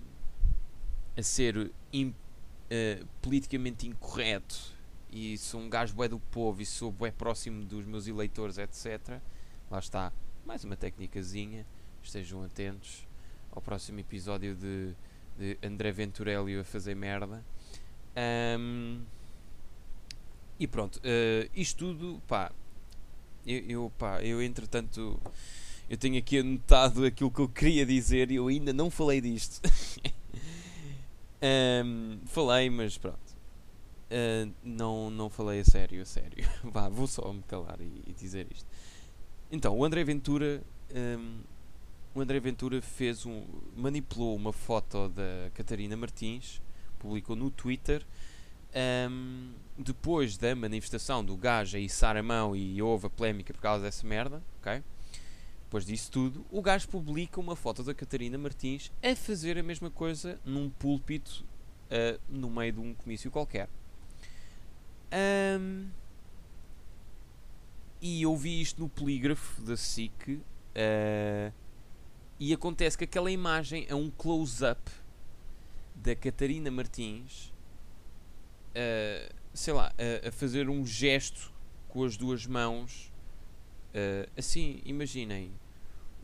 a 1.17 1.23
ser 1.23 1.71
im- 1.93 2.13
eh, 2.69 3.03
politicamente 3.21 3.87
incorreto 3.87 4.73
e 5.09 5.37
sou 5.37 5.61
um 5.61 5.69
gajo 5.69 5.93
bué 5.95 6.07
do 6.09 6.19
povo 6.19 6.61
e 6.61 6.65
sou 6.65 6.91
bué 6.91 7.11
próximo 7.11 7.63
dos 7.63 7.85
meus 7.85 8.05
eleitores, 8.07 8.57
etc. 8.57 9.19
Lá 9.71 9.79
está, 9.79 10.11
mais 10.45 10.63
uma 10.63 10.75
técnicazinha. 10.75 11.65
Estejam 12.03 12.43
atentos 12.43 13.07
ao 13.51 13.61
próximo 13.61 13.99
episódio 13.99 14.55
de, 14.55 14.93
de 15.37 15.57
André 15.65 15.91
Venturelli 15.91 16.59
a 16.59 16.63
fazer 16.63 16.95
merda. 16.95 17.43
Hum, 18.17 19.01
e 20.59 20.67
pronto, 20.67 20.99
eh, 21.03 21.49
isto 21.53 21.93
tudo, 21.93 22.21
pá, 22.27 22.51
eu, 23.45 23.59
eu, 23.67 23.91
pá, 23.97 24.21
eu 24.21 24.41
entretanto, 24.41 25.19
eu 25.89 25.97
tenho 25.97 26.17
aqui 26.17 26.39
anotado 26.39 27.05
aquilo 27.05 27.29
que 27.31 27.39
eu 27.41 27.49
queria 27.49 27.85
dizer 27.85 28.31
e 28.31 28.35
eu 28.35 28.47
ainda 28.47 28.73
não 28.73 28.89
falei 28.89 29.21
disto. 29.21 29.61
Ahm, 31.41 32.19
falei, 32.25 32.69
mas 32.69 32.97
pronto. 32.97 33.35
Ah, 34.09 34.47
não, 34.63 35.09
não 35.09 35.29
falei 35.29 35.59
a 35.59 35.65
sério, 35.65 36.01
a 36.01 36.05
sério. 36.05 36.47
Vá, 36.63 36.89
vou 36.89 37.07
só 37.07 37.31
me 37.33 37.43
calar 37.43 37.79
e, 37.81 38.03
e 38.07 38.13
dizer 38.13 38.47
isto. 38.51 38.67
Então, 39.51 39.77
o 39.77 39.83
André 39.85 40.03
Ventura, 40.03 40.61
ahm, 40.93 41.41
o 42.13 42.21
André 42.21 42.39
Ventura 42.39 42.81
fez 42.81 43.25
um, 43.25 43.43
manipulou 43.75 44.35
uma 44.35 44.53
foto 44.53 45.09
da 45.09 45.51
Catarina 45.53 45.95
Martins, 45.97 46.61
publicou 47.05 47.35
no 47.35 47.51
Twitter, 47.51 48.05
ahm, 48.73 49.53
depois 49.77 50.37
da 50.37 50.55
manifestação 50.55 51.23
do 51.23 51.37
gajo 51.37 51.77
a 51.77 51.79
içar 51.79 52.17
a 52.17 52.23
mão 52.23 52.55
e 52.55 52.81
houve 52.81 53.07
a 53.07 53.09
polémica 53.09 53.53
por 53.53 53.61
causa 53.61 53.83
dessa 53.83 54.05
merda, 54.05 54.41
ok? 54.59 54.83
Depois 55.65 55.85
disso 55.85 56.11
tudo, 56.11 56.45
o 56.49 56.61
gajo 56.61 56.87
publica 56.87 57.39
uma 57.39 57.55
foto 57.55 57.83
da 57.83 57.93
Catarina 57.93 58.37
Martins 58.37 58.91
a 59.03 59.15
fazer 59.15 59.57
a 59.57 59.63
mesma 59.63 59.89
coisa 59.89 60.39
num 60.45 60.69
púlpito 60.69 61.45
ah, 61.89 62.19
no 62.29 62.49
meio 62.49 62.73
de 62.73 62.79
um 62.79 62.93
comício 62.93 63.29
qualquer. 63.29 63.69
Ahm, 65.11 65.87
e 68.01 68.23
eu 68.23 68.35
vi 68.35 68.61
isto 68.61 68.81
no 68.81 68.89
polígrafo 68.89 69.61
da 69.61 69.77
SIC 69.77 70.39
ah, 70.75 71.51
e 72.39 72.53
acontece 72.53 72.97
que 72.97 73.03
aquela 73.03 73.31
imagem 73.31 73.85
é 73.89 73.95
um 73.95 74.09
close-up 74.09 74.91
da 75.95 76.15
Catarina 76.15 76.69
Martins 76.69 77.53
ah, 78.75 79.31
sei 79.53 79.73
lá, 79.73 79.93
a, 79.97 80.27
a 80.27 80.31
fazer 80.31 80.69
um 80.69 80.85
gesto 80.85 81.53
com 81.87 82.03
as 82.03 82.17
duas 82.17 82.45
mãos 82.45 83.11
ah, 83.95 84.29
assim, 84.37 84.81
imaginem 84.83 85.51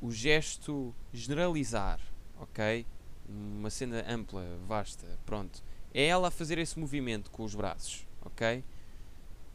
o 0.01 0.11
gesto 0.11 0.93
generalizar, 1.13 1.99
ok? 2.39 2.85
Uma 3.29 3.69
cena 3.69 4.03
ampla, 4.09 4.43
vasta, 4.67 5.07
pronto. 5.25 5.63
É 5.93 6.07
ela 6.07 6.27
a 6.27 6.31
fazer 6.31 6.57
esse 6.57 6.77
movimento 6.77 7.31
com 7.31 7.43
os 7.43 7.55
braços, 7.55 8.05
ok? 8.21 8.63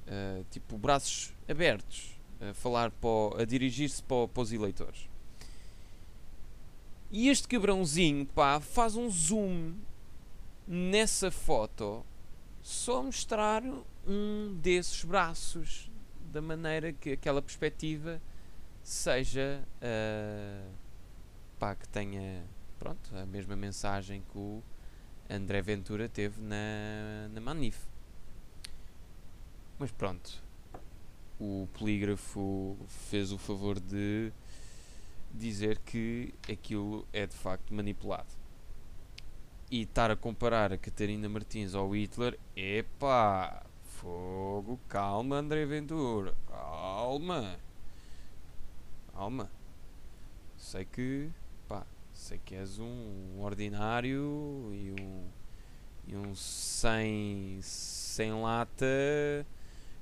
Ah, 0.06 0.42
tipo, 0.50 0.78
braços 0.78 1.34
abertos, 1.46 2.18
a 2.40 2.54
falar 2.54 2.90
para 2.90 3.42
a 3.42 3.44
dirigir-se 3.44 4.02
para, 4.02 4.28
para 4.28 4.42
os 4.42 4.52
eleitores. 4.52 5.08
E 7.10 7.28
este 7.28 7.46
cabrãozinho, 7.46 8.24
pá, 8.26 8.58
faz 8.58 8.96
um 8.96 9.10
zoom 9.10 9.74
nessa 10.66 11.30
foto 11.30 12.04
só 12.62 13.02
mostrar 13.02 13.62
um 14.06 14.58
desses 14.60 15.04
braços 15.04 15.90
da 16.32 16.42
maneira 16.42 16.92
que 16.92 17.12
aquela 17.12 17.40
perspectiva 17.40 18.20
seja 18.82 19.66
ah, 19.80 20.68
pá, 21.58 21.74
que 21.74 21.88
tenha 21.88 22.44
pronto, 22.78 23.16
a 23.16 23.26
mesma 23.26 23.56
mensagem 23.56 24.22
que 24.30 24.38
o 24.38 24.62
André 25.28 25.62
Ventura 25.62 26.08
teve 26.08 26.40
na, 26.40 27.28
na 27.32 27.40
Manif. 27.40 27.86
Mas 29.78 29.90
pronto, 29.90 30.42
o 31.38 31.68
polígrafo 31.74 32.76
fez 32.86 33.32
o 33.32 33.38
favor 33.38 33.78
de 33.78 34.32
dizer 35.32 35.78
que 35.78 36.32
aquilo 36.50 37.06
é 37.12 37.26
de 37.26 37.34
facto 37.34 37.74
manipulado. 37.74 38.45
E 39.68 39.82
estar 39.82 40.10
a 40.12 40.16
comparar 40.16 40.72
a 40.72 40.78
Catarina 40.78 41.28
Martins 41.28 41.74
ao 41.74 41.94
Hitler, 41.94 42.38
epá, 42.54 43.66
fogo, 43.82 44.78
calma 44.88 45.36
André 45.36 45.66
Ventura, 45.66 46.36
calma, 46.46 47.58
calma. 49.12 49.50
Sei 50.56 50.84
que, 50.84 51.28
pá, 51.66 51.84
sei 52.12 52.38
que 52.38 52.54
és 52.54 52.78
um 52.78 53.40
ordinário 53.40 54.70
e 54.72 54.94
um, 55.00 55.24
e 56.06 56.16
um 56.16 56.32
sem, 56.36 57.58
sem 57.60 58.32
lata 58.40 58.86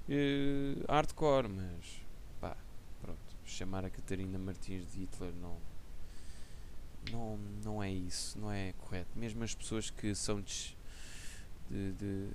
eh, 0.09 0.74
hardcore, 0.87 1.48
mas 1.48 2.03
pá, 2.38 2.55
pronto, 3.00 3.18
chamar 3.46 3.87
a 3.87 3.90
Catarina 3.90 4.38
Martins 4.38 4.92
de 4.92 5.00
Hitler 5.00 5.33
não, 5.40 5.57
não, 7.11 7.38
não 7.64 7.83
é 7.83 7.90
isso, 7.90 8.38
não 8.38 8.51
é 8.51 8.73
correto. 8.79 9.11
Mesmo 9.17 9.43
as 9.45 9.55
pessoas 9.55 9.90
que 9.90 10.14
são 10.14 10.40
de, 10.40 10.77
de, 11.71 11.93
de, 11.93 12.29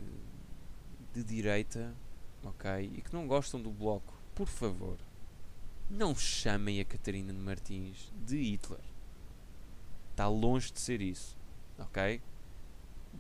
de 1.14 1.24
direita, 1.24 1.96
ok, 2.44 2.92
e 2.96 3.02
que 3.02 3.14
não 3.14 3.28
gostam 3.28 3.62
do 3.62 3.72
bloco, 3.72 4.14
por 4.36 4.48
favor, 4.48 4.98
não 5.90 6.16
chamem 6.16 6.80
a 6.80 6.86
Catarina 6.86 7.34
Martins 7.34 8.12
de 8.26 8.38
Hitler. 8.38 8.84
Está 10.12 10.28
longe 10.28 10.72
de 10.72 10.80
ser 10.80 11.02
isso, 11.02 11.38
ok? 11.78 12.22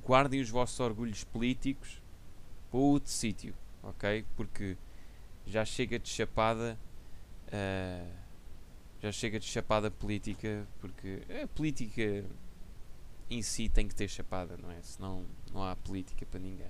Guardem 0.04 0.42
os 0.42 0.50
vossos 0.50 0.80
orgulhos 0.80 1.24
políticos 1.24 2.02
para 2.70 2.80
outro 2.80 3.10
sítio, 3.10 3.56
ok? 3.82 4.26
Porque 4.36 4.78
já 5.46 5.66
chega 5.66 5.98
de 5.98 6.10
chapada. 6.10 6.78
ah, 7.52 8.29
já 9.02 9.12
chega 9.12 9.40
de 9.40 9.46
chapada 9.46 9.90
política, 9.90 10.68
porque 10.80 11.22
a 11.44 11.48
política 11.48 12.26
em 13.30 13.42
si 13.42 13.70
tem 13.70 13.88
que 13.88 13.96
ter 13.96 14.08
chapada, 14.10 14.58
não 14.58 14.72
é? 14.72 14.82
Senão 14.82 15.26
não 15.54 15.64
há 15.64 15.76
política 15.76 16.26
para 16.26 16.40
ninguém. 16.40 16.68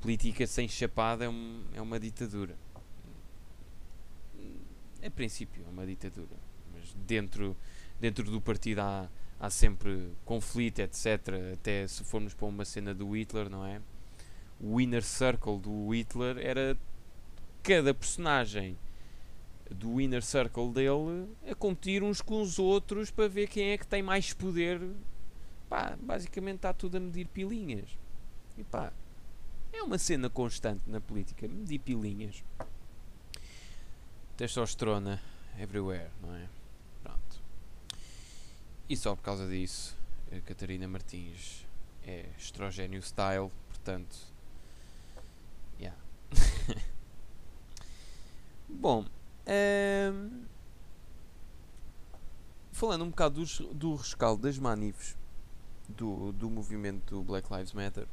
Política 0.00 0.46
sem 0.46 0.68
chapada 0.68 1.24
é, 1.24 1.28
um- 1.28 1.64
é 1.74 1.80
uma 1.82 1.98
ditadura. 1.98 2.56
A 5.04 5.10
princípio 5.10 5.62
é 5.66 5.70
uma 5.70 5.86
ditadura, 5.86 6.36
mas 6.72 6.94
dentro, 7.06 7.54
dentro 8.00 8.24
do 8.30 8.40
partido 8.40 8.78
há, 8.80 9.08
há 9.38 9.50
sempre 9.50 10.10
conflito, 10.24 10.78
etc. 10.78 11.06
Até 11.52 11.86
se 11.86 12.02
formos 12.04 12.32
para 12.32 12.46
uma 12.46 12.64
cena 12.64 12.94
do 12.94 13.14
Hitler, 13.14 13.50
não 13.50 13.66
é? 13.66 13.82
O 14.58 14.80
inner 14.80 15.02
circle 15.02 15.58
do 15.58 15.90
Hitler 15.92 16.38
era 16.38 16.76
cada 17.62 17.92
personagem 17.92 18.78
do 19.70 20.00
inner 20.00 20.22
circle 20.22 20.70
dele 20.70 21.28
a 21.48 21.54
competir 21.54 22.02
uns 22.02 22.20
com 22.20 22.40
os 22.42 22.58
outros 22.58 23.10
para 23.10 23.28
ver 23.28 23.48
quem 23.48 23.70
é 23.70 23.78
que 23.78 23.86
tem 23.86 24.02
mais 24.02 24.32
poder. 24.32 24.80
Pá, 25.68 25.96
basicamente 26.00 26.56
está 26.56 26.72
tudo 26.72 26.96
a 26.96 27.00
medir 27.00 27.26
pilinhas. 27.28 27.88
E 28.58 28.64
pá, 28.64 28.92
é 29.72 29.82
uma 29.82 29.98
cena 29.98 30.28
constante 30.30 30.88
na 30.88 31.00
política, 31.00 31.48
medir 31.48 31.78
pilinhas. 31.78 32.44
Testosterona 34.36 35.20
everywhere, 35.58 36.10
não 36.20 36.34
é? 36.34 36.48
Pronto. 37.02 37.40
E 38.88 38.96
só 38.96 39.16
por 39.16 39.22
causa 39.22 39.48
disso, 39.48 39.96
a 40.30 40.40
Catarina 40.40 40.86
Martins 40.86 41.66
é 42.04 42.26
estrogénio 42.38 43.02
style, 43.02 43.50
portanto. 43.68 44.16
Yeah. 45.80 45.98
Bom, 48.68 49.04
Ahm, 49.46 50.44
falando 52.72 53.04
um 53.04 53.10
bocado 53.10 53.40
dos- 53.40 53.60
do, 53.72 53.94
rescaldo 53.94 54.42
das 54.42 54.58
manifes 54.58 55.16
do, 55.88 56.32
do 56.32 56.48
movimento 56.50 57.14
do 57.16 57.22
Black 57.22 57.52
Lives 57.52 57.72
Matter, 57.72 58.06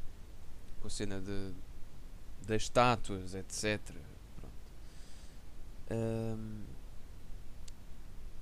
com 0.82 0.88
a 0.88 0.90
cena 0.90 1.20
de, 1.22 1.54
das 2.46 2.64
estátuas, 2.64 3.34
etc. 3.34 3.80
Ahm, 5.90 6.64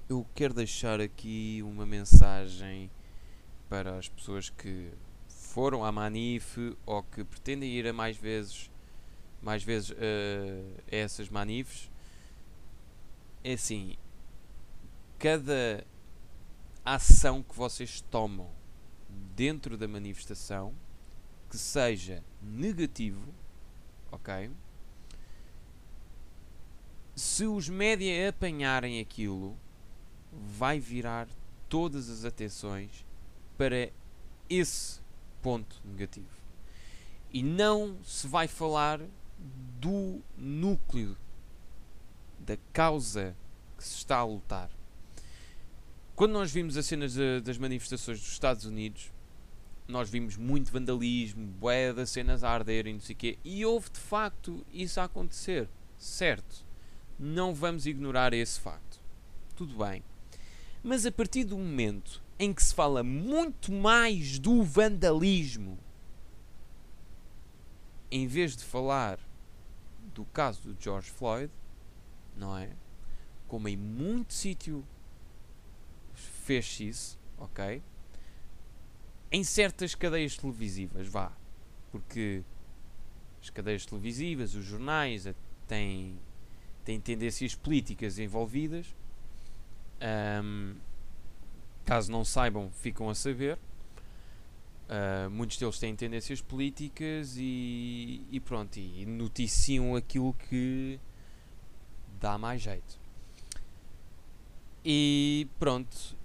eu 0.10 0.26
quero 0.34 0.54
deixar 0.54 1.00
aqui 1.00 1.62
uma 1.64 1.86
mensagem 1.86 2.90
para 3.70 3.98
as 3.98 4.10
pessoas 4.10 4.50
que 4.50 4.92
foram 5.28 5.86
à 5.86 5.92
Manif 5.92 6.58
ou 6.86 7.04
que 7.04 7.24
pretendem 7.24 7.70
ir 7.72 7.88
a 7.88 7.94
mais 7.94 8.18
vezes, 8.18 8.72
mais 9.42 9.64
vezes 9.64 9.94
eh, 9.98 10.64
a 10.92 10.96
essas 10.96 11.30
Manifes. 11.30 11.89
É 13.44 13.54
assim, 13.54 13.96
cada 15.18 15.86
ação 16.84 17.42
que 17.42 17.56
vocês 17.56 18.02
tomam 18.02 18.50
dentro 19.36 19.78
da 19.78 19.88
manifestação 19.88 20.74
que 21.50 21.58
seja 21.58 22.24
negativo, 22.42 23.34
ok? 24.12 24.52
Se 27.16 27.46
os 27.46 27.70
média 27.70 28.30
apanharem 28.30 29.00
aquilo, 29.00 29.58
vai 30.32 30.80
virar 30.80 31.28
todas 31.68 32.10
as 32.10 32.26
atenções 32.26 33.06
para 33.58 33.90
esse 34.50 35.00
ponto 35.42 35.82
negativo. 35.86 36.28
E 37.32 37.44
não 37.44 37.98
se 38.04 38.28
vai 38.28 38.48
falar 38.48 39.02
do 39.80 40.22
núcleo 40.38 41.16
da 42.50 42.58
causa 42.74 43.36
que 43.78 43.84
se 43.84 43.95
está 43.97 44.18
a 44.18 44.24
lutar. 44.26 44.72
Quando 46.16 46.32
nós 46.32 46.52
vimos 46.52 46.76
as 46.78 46.86
cenas 46.88 47.14
da- 47.14 47.39
das 47.43 47.60
manifestações 47.60 48.20
dos 48.20 48.32
Estados 48.32 48.66
Unidos, 48.66 49.12
nós 49.88 50.10
vimos 50.10 50.36
muito 50.36 50.72
vandalismo, 50.72 51.45
bué 51.45 51.93
cenas 52.08 52.43
a 52.43 52.50
arder 52.50 52.88
e 52.88 52.93
não 52.93 53.00
sei 53.00 53.14
o 53.16 53.18
quê, 53.18 53.38
e 53.43 53.64
houve 53.64 53.91
de 53.91 54.00
facto 54.00 54.66
isso 54.74 55.00
a 55.00 55.04
acontecer, 55.04 55.70
certo? 55.95 56.66
Não 57.20 57.54
vamos 57.54 57.86
ignorar 57.86 58.34
esse 58.34 58.60
facto. 58.60 59.00
Tudo 59.56 59.78
bem. 59.78 60.04
Mas 60.82 61.06
a 61.06 61.12
partir 61.12 61.43
do 61.43 61.58
momento 61.58 62.20
em 62.39 62.52
que 62.52 62.64
se 62.64 62.74
fala 62.74 63.04
muito 63.04 63.72
mais 63.72 64.39
do 64.39 64.64
vandalismo, 64.64 65.78
em 68.10 68.26
vez 68.26 68.58
de 68.58 68.64
falar 68.64 69.20
do 70.16 70.26
caso 70.26 70.62
do 70.64 70.76
George 70.82 71.12
Floyd, 71.12 71.52
não 72.40 72.58
é? 72.58 72.70
Como 73.48 73.68
em 73.68 73.78
muito 73.78 74.34
sítio 74.34 74.86
fez 76.14 76.80
isso, 76.80 77.20
ok? 77.38 77.82
Em 79.32 79.44
certas 79.44 79.94
cadeias 79.94 80.36
televisivas, 80.38 81.08
vá. 81.08 81.32
Porque 81.92 82.44
as 83.42 83.50
cadeias 83.50 83.86
televisivas, 83.86 84.56
os 84.56 84.66
jornais 84.66 85.26
eh, 85.26 85.36
têm, 85.68 86.20
têm 86.84 87.00
tendências 87.00 87.56
políticas 87.56 88.18
envolvidas. 88.18 88.96
Ahm, 90.02 90.76
caso 91.86 92.12
não 92.12 92.24
saibam, 92.24 92.72
ficam 92.72 93.10
a 93.10 93.16
saber. 93.16 93.60
Ah, 94.90 95.30
muitos 95.30 95.58
deles 95.58 95.78
têm 95.78 95.96
tendências 95.96 96.42
políticas 96.42 97.36
e, 97.38 98.26
e 98.32 98.40
pronto, 98.40 98.78
e 98.78 99.06
noticiam 99.06 99.96
aquilo 99.96 100.34
que 100.34 101.00
dá 102.20 102.38
mais 102.38 102.61
jeito. 102.61 102.99
E 104.84 105.47
pronto, 105.59 106.15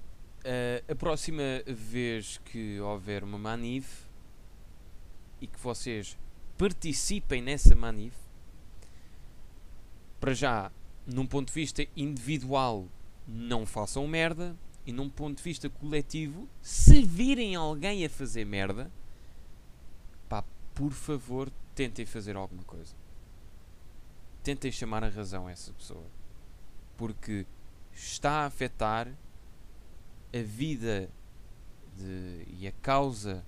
ah, 0.45 0.93
a 0.93 0.95
próxima 0.95 1.43
vez 1.67 2.39
que 2.45 2.79
houver 2.81 3.25
uma 3.25 3.39
manif 3.39 4.05
e 5.41 5.47
que 5.47 5.59
vocês 5.59 6.17
participem 6.59 7.43
nessa 7.43 7.75
manif, 7.75 8.17
para 10.21 10.33
já, 10.33 10.71
num 11.07 11.27
ponto 11.27 11.49
de 11.49 11.55
vista 11.55 11.87
individual, 11.97 12.87
não 13.27 13.67
façam 13.67 14.07
merda, 14.07 14.57
e 14.87 14.93
num 14.93 15.09
ponto 15.09 15.39
de 15.39 15.43
vista 15.43 15.69
coletivo, 15.69 16.49
se 16.61 17.03
virem 17.03 17.55
alguém 17.55 18.05
a 18.05 18.11
fazer 18.11 18.45
merda, 18.45 18.91
pá, 20.29 20.45
por 20.75 20.93
favor, 20.93 21.51
tentem 21.75 22.05
fazer 22.05 22.37
alguma 22.37 22.63
coisa. 22.65 22.95
Tentem 24.45 24.71
chamar 24.71 25.03
a 25.03 25.09
razão 25.09 25.47
a 25.47 25.51
essa 25.53 25.73
pessoa. 25.73 26.05
Porque 26.99 27.47
está 27.93 28.43
a 28.43 28.47
afetar 28.47 29.09
a 30.33 30.43
vida 30.43 31.11
de- 31.97 32.45
e 32.61 32.67
a 32.67 32.73
causa 32.73 33.45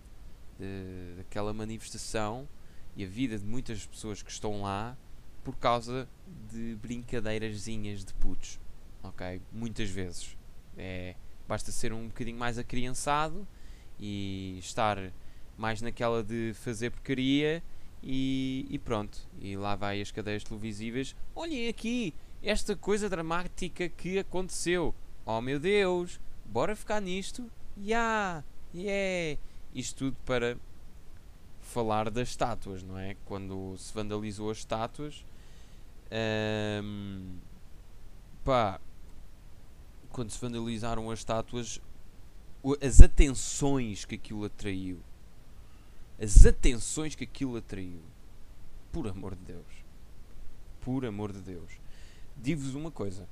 de- 0.58 1.16
daquela 1.18 1.52
manifestação 1.52 2.48
e 2.96 3.04
a 3.04 3.06
vida 3.06 3.38
de 3.38 3.44
muitas 3.44 3.84
pessoas 3.84 4.22
que 4.22 4.30
estão 4.30 4.62
lá 4.62 4.96
por 5.44 5.54
causa 5.58 6.08
de 6.50 6.74
brincadeirazinhas 6.76 8.02
de 8.02 8.14
putos. 8.14 8.58
Ok? 9.02 9.42
Muitas 9.52 9.90
vezes. 9.90 10.34
É, 10.78 11.14
basta 11.46 11.70
ser 11.70 11.92
um 11.92 12.08
bocadinho 12.08 12.38
mais 12.38 12.56
acriançado 12.56 13.46
e 14.00 14.56
estar 14.60 15.12
mais 15.58 15.82
naquela 15.82 16.22
de 16.24 16.52
fazer 16.54 16.90
porcaria 16.90 17.62
e, 18.02 18.66
e 18.70 18.78
pronto. 18.78 19.18
E 19.40 19.56
lá 19.56 19.74
vai 19.74 20.00
as 20.00 20.10
cadeias 20.10 20.44
televisivas. 20.44 21.14
Olhem 21.34 21.68
aqui 21.68 22.14
esta 22.42 22.76
coisa 22.76 23.08
dramática 23.08 23.88
que 23.88 24.18
aconteceu. 24.18 24.94
Oh 25.24 25.40
meu 25.40 25.58
Deus, 25.58 26.20
bora 26.44 26.76
ficar 26.76 27.00
nisto? 27.00 27.50
Ya, 27.76 28.44
yeah. 28.74 29.40
Isto 29.74 29.96
tudo 29.96 30.16
para 30.24 30.56
falar 31.60 32.08
das 32.10 32.28
estátuas, 32.28 32.82
não 32.82 32.96
é? 32.96 33.16
Quando 33.24 33.76
se 33.76 33.92
vandalizou 33.92 34.50
as 34.50 34.58
estátuas, 34.58 35.24
ahm, 36.10 37.36
pá, 38.44 38.80
quando 40.10 40.30
se 40.30 40.40
vandalizaram 40.40 41.10
as 41.10 41.18
estátuas, 41.18 41.80
as 42.80 43.00
atenções 43.00 44.04
que 44.04 44.14
aquilo 44.14 44.44
atraiu, 44.44 45.00
as 46.20 46.46
atenções 46.46 47.14
que 47.14 47.24
aquilo 47.24 47.56
atraiu, 47.56 48.00
por 48.92 49.06
amor 49.06 49.34
de 49.34 49.42
Deus, 49.42 49.84
por 50.80 51.04
amor 51.04 51.32
de 51.32 51.40
Deus, 51.40 51.70
digo-vos 52.36 52.74
uma 52.74 52.90
coisa, 52.90 53.28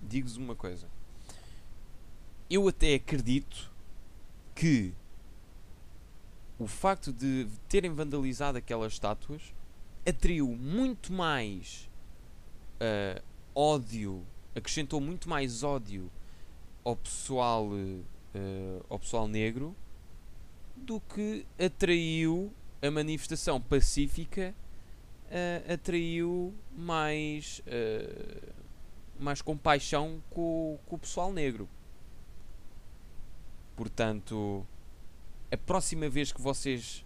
digo-vos 0.00 0.36
uma 0.36 0.54
coisa, 0.54 0.88
eu 2.48 2.68
até 2.68 2.94
acredito 2.94 3.70
que 4.54 4.92
o 6.58 6.66
facto 6.66 7.12
de 7.12 7.48
terem 7.68 7.92
vandalizado 7.92 8.58
aquelas 8.58 8.92
estátuas 8.92 9.54
atraiu 10.06 10.48
muito 10.48 11.12
mais 11.12 11.88
ah, 12.82 13.22
ódio, 13.54 14.26
acrescentou 14.56 15.00
muito 15.00 15.28
mais 15.28 15.62
ódio 15.62 16.10
ao 16.84 16.96
pessoal, 16.96 17.68
eh, 18.34 18.82
ao 18.88 18.98
pessoal 18.98 19.28
negro 19.28 19.76
do 20.82 21.00
que 21.00 21.46
atraiu 21.58 22.52
a 22.82 22.90
manifestação 22.90 23.60
pacífica 23.60 24.54
ah, 25.30 25.72
atraiu 25.74 26.52
mais 26.76 27.62
ah, 27.66 28.52
mais 29.18 29.40
compaixão 29.40 30.20
com, 30.30 30.78
com 30.86 30.96
o 30.96 30.98
pessoal 30.98 31.32
negro. 31.32 31.68
Portanto, 33.76 34.66
a 35.50 35.56
próxima 35.56 36.08
vez 36.08 36.32
que 36.32 36.40
vocês 36.40 37.04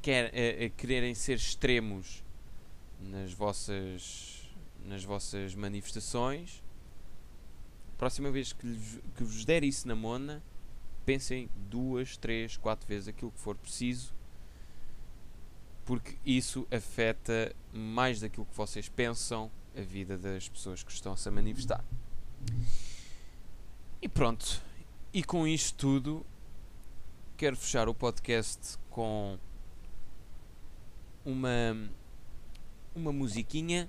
quer, 0.00 0.30
eh, 0.32 0.70
quererem 0.76 1.14
ser 1.14 1.34
extremos 1.36 2.22
nas 3.00 3.32
vossas, 3.32 4.48
nas 4.84 5.04
vossas 5.04 5.54
manifestações, 5.54 6.62
próxima 7.98 8.30
vez 8.30 8.52
que, 8.52 8.66
lhes- 8.66 9.00
que 9.16 9.24
vos 9.24 9.44
der 9.44 9.64
isso 9.64 9.86
na 9.88 9.94
mona, 9.94 10.42
pensem 11.06 11.48
duas, 11.70 12.16
três, 12.16 12.56
quatro 12.56 12.86
vezes 12.86 13.08
aquilo 13.08 13.30
que 13.30 13.38
for 13.38 13.56
preciso, 13.56 14.12
porque 15.84 16.18
isso 16.26 16.66
afeta 16.68 17.54
mais 17.72 18.20
daquilo 18.20 18.44
que 18.44 18.56
vocês 18.56 18.88
pensam 18.88 19.50
a 19.76 19.80
vida 19.80 20.18
das 20.18 20.48
pessoas 20.48 20.82
que 20.82 20.90
estão-se 20.90 21.28
a 21.28 21.30
manifestar. 21.30 21.84
E 24.02 24.08
pronto, 24.08 24.60
e 25.12 25.22
com 25.22 25.46
isto 25.46 25.76
tudo, 25.76 26.26
quero 27.36 27.56
fechar 27.56 27.88
o 27.88 27.94
podcast 27.94 28.76
com 28.90 29.38
uma, 31.24 31.88
uma 32.94 33.12
musiquinha, 33.12 33.88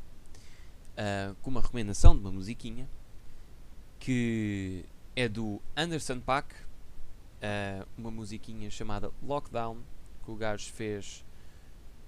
ah, 0.96 1.34
com 1.42 1.50
uma 1.50 1.62
recomendação 1.62 2.14
de 2.14 2.22
uma 2.22 2.32
musiquinha, 2.32 2.88
que 4.00 4.86
é 5.16 5.28
do 5.28 5.60
Anderson 5.76 6.20
Paak, 6.20 6.67
ah, 7.42 7.86
uma 7.98 8.12
musiquinha 8.12 8.70
chamada 8.70 9.12
Lockdown, 9.22 9.78
que 10.24 10.32
o 10.32 10.36
gajo 10.36 10.72
fez, 10.72 11.26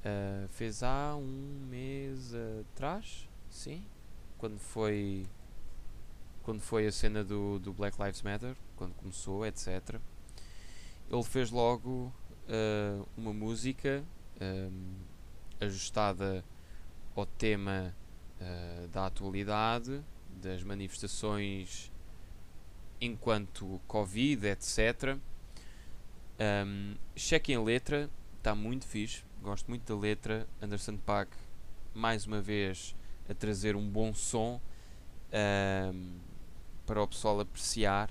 ah, 0.03 0.47
fez 0.49 0.83
há 0.83 1.15
um 1.15 1.65
mês 1.69 2.33
atrás, 2.73 3.29
sim, 3.49 3.85
quando 4.37 4.59
foi 4.59 5.25
quando 6.43 6.61
foi 6.61 6.87
a 6.87 6.91
cena 6.91 7.23
do, 7.23 7.59
do 7.59 7.71
Black 7.71 8.01
Lives 8.01 8.23
Matter, 8.23 8.55
quando 8.75 8.95
começou, 8.95 9.45
etc. 9.45 9.99
Ele 11.11 11.23
fez 11.23 11.51
logo 11.51 12.11
ah, 12.47 13.05
uma 13.15 13.31
música 13.33 14.03
ahm, 14.41 14.95
ajustada 15.59 16.43
ao 17.15 17.25
tema 17.25 17.95
ah, 18.41 18.87
da 18.91 19.05
atualidade 19.05 20.01
das 20.41 20.63
manifestações 20.63 21.91
enquanto 23.01 23.79
Covid, 23.87 24.47
etc. 24.47 25.17
Um, 26.39 26.95
chequem 27.15 27.55
a 27.55 27.61
letra, 27.61 28.09
está 28.37 28.55
muito 28.55 28.87
fixe, 28.87 29.23
gosto 29.41 29.67
muito 29.67 29.83
da 29.93 29.99
letra. 29.99 30.47
Anderson 30.61 30.97
Paak, 30.97 31.31
mais 31.93 32.25
uma 32.25 32.41
vez, 32.41 32.95
a 33.29 33.33
trazer 33.33 33.75
um 33.75 33.87
bom 33.87 34.13
som 34.13 34.61
um, 35.93 36.17
para 36.85 37.01
o 37.01 37.07
pessoal 37.07 37.39
apreciar. 37.39 38.09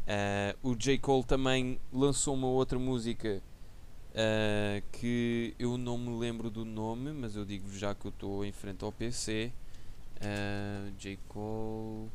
Uh, 0.00 0.70
o 0.70 0.74
J. 0.74 0.98
Cole 0.98 1.24
também 1.24 1.80
lançou 1.92 2.34
uma 2.34 2.48
outra 2.48 2.78
música 2.78 3.42
uh, 4.10 4.82
que 4.92 5.54
eu 5.58 5.76
não 5.78 5.96
me 5.96 6.18
lembro 6.18 6.50
do 6.50 6.64
nome, 6.64 7.12
mas 7.12 7.36
eu 7.36 7.44
digo 7.44 7.72
já 7.72 7.94
que 7.94 8.06
eu 8.06 8.10
estou 8.10 8.44
em 8.44 8.52
frente 8.52 8.84
ao 8.84 8.92
PC. 8.92 9.52
Uh, 10.16 10.92
J. 10.98 11.18
Cole. 11.28 12.08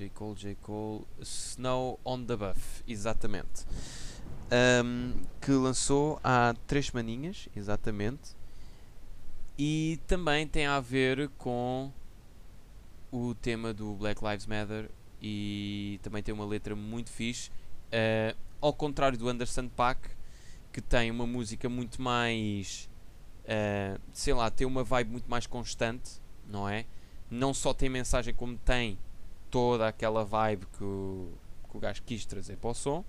J. 0.00 0.08
Cole, 0.08 0.34
J. 0.34 0.54
Cole. 0.62 1.06
Snow 1.20 2.00
on 2.02 2.24
the 2.24 2.34
Buff, 2.34 2.82
exatamente. 2.88 3.66
Um, 4.50 5.12
que 5.42 5.52
lançou 5.52 6.18
há 6.24 6.54
três 6.66 6.86
semaninhas, 6.86 7.50
exatamente. 7.54 8.34
E 9.58 10.00
também 10.06 10.46
tem 10.46 10.64
a 10.64 10.80
ver 10.80 11.28
com 11.36 11.92
o 13.12 13.34
tema 13.34 13.74
do 13.74 13.94
Black 13.94 14.24
Lives 14.24 14.46
Matter 14.46 14.90
e 15.20 16.00
também 16.02 16.22
tem 16.22 16.32
uma 16.32 16.46
letra 16.46 16.74
muito 16.74 17.10
fixe. 17.10 17.50
Uh, 17.88 18.34
ao 18.58 18.72
contrário 18.72 19.18
do 19.18 19.28
Anderson 19.28 19.68
Paak, 19.68 20.08
que 20.72 20.80
tem 20.80 21.10
uma 21.10 21.26
música 21.26 21.68
muito 21.68 22.00
mais. 22.00 22.88
Uh, 23.44 24.00
sei 24.14 24.32
lá, 24.32 24.50
tem 24.50 24.66
uma 24.66 24.82
vibe 24.82 25.10
muito 25.10 25.30
mais 25.30 25.46
constante, 25.46 26.22
não 26.48 26.66
é? 26.66 26.86
Não 27.30 27.52
só 27.52 27.74
tem 27.74 27.90
mensagem, 27.90 28.32
como 28.32 28.56
tem 28.56 28.98
toda 29.50 29.88
aquela 29.88 30.24
vibe 30.24 30.66
que 30.76 30.84
o, 30.84 31.32
que 31.70 31.76
o 31.76 31.80
gajo 31.80 32.02
quis 32.04 32.24
trazer 32.24 32.56
para 32.56 32.70
o 32.70 32.74
som. 32.74 33.04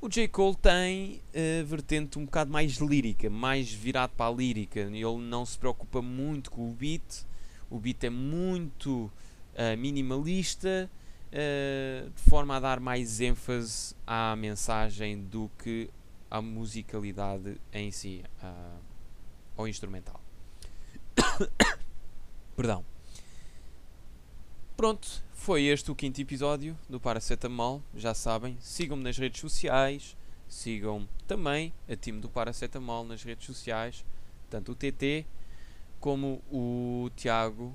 O 0.00 0.08
J. 0.08 0.28
Cole 0.28 0.56
tem 0.56 1.20
a 1.34 1.62
uh, 1.62 1.66
vertente 1.66 2.18
um 2.18 2.24
bocado 2.24 2.50
mais 2.50 2.78
lírica, 2.78 3.28
mais 3.28 3.70
virado 3.70 4.12
para 4.16 4.32
a 4.32 4.34
lírica. 4.34 4.80
Ele 4.80 5.18
não 5.18 5.44
se 5.44 5.58
preocupa 5.58 6.00
muito 6.00 6.50
com 6.50 6.70
o 6.70 6.72
beat. 6.72 7.26
O 7.68 7.78
beat 7.78 8.04
é 8.04 8.10
muito 8.10 9.04
uh, 9.04 9.76
minimalista, 9.76 10.90
uh, 11.26 12.10
de 12.10 12.22
forma 12.22 12.56
a 12.56 12.60
dar 12.60 12.80
mais 12.80 13.20
ênfase 13.20 13.94
à 14.06 14.34
mensagem 14.36 15.22
do 15.22 15.50
que 15.58 15.90
à 16.30 16.40
musicalidade 16.40 17.60
em 17.70 17.90
si, 17.90 18.24
ao 19.56 19.68
instrumental. 19.68 20.20
Perdão. 22.56 22.84
Pronto, 24.76 25.22
foi 25.40 25.64
este 25.64 25.90
o 25.90 25.94
quinto 25.94 26.20
episódio 26.20 26.76
do 26.86 27.00
Paracetamol. 27.00 27.82
Já 27.96 28.12
sabem, 28.12 28.58
sigam-me 28.60 29.02
nas 29.02 29.16
redes 29.16 29.40
sociais, 29.40 30.14
sigam 30.46 31.08
também 31.26 31.72
a 31.88 31.96
time 31.96 32.20
do 32.20 32.28
Paracetamol 32.28 33.04
nas 33.04 33.22
redes 33.22 33.46
sociais, 33.46 34.04
tanto 34.50 34.72
o 34.72 34.74
TT 34.74 35.24
como 35.98 36.42
o 36.52 37.10
Tiago. 37.16 37.74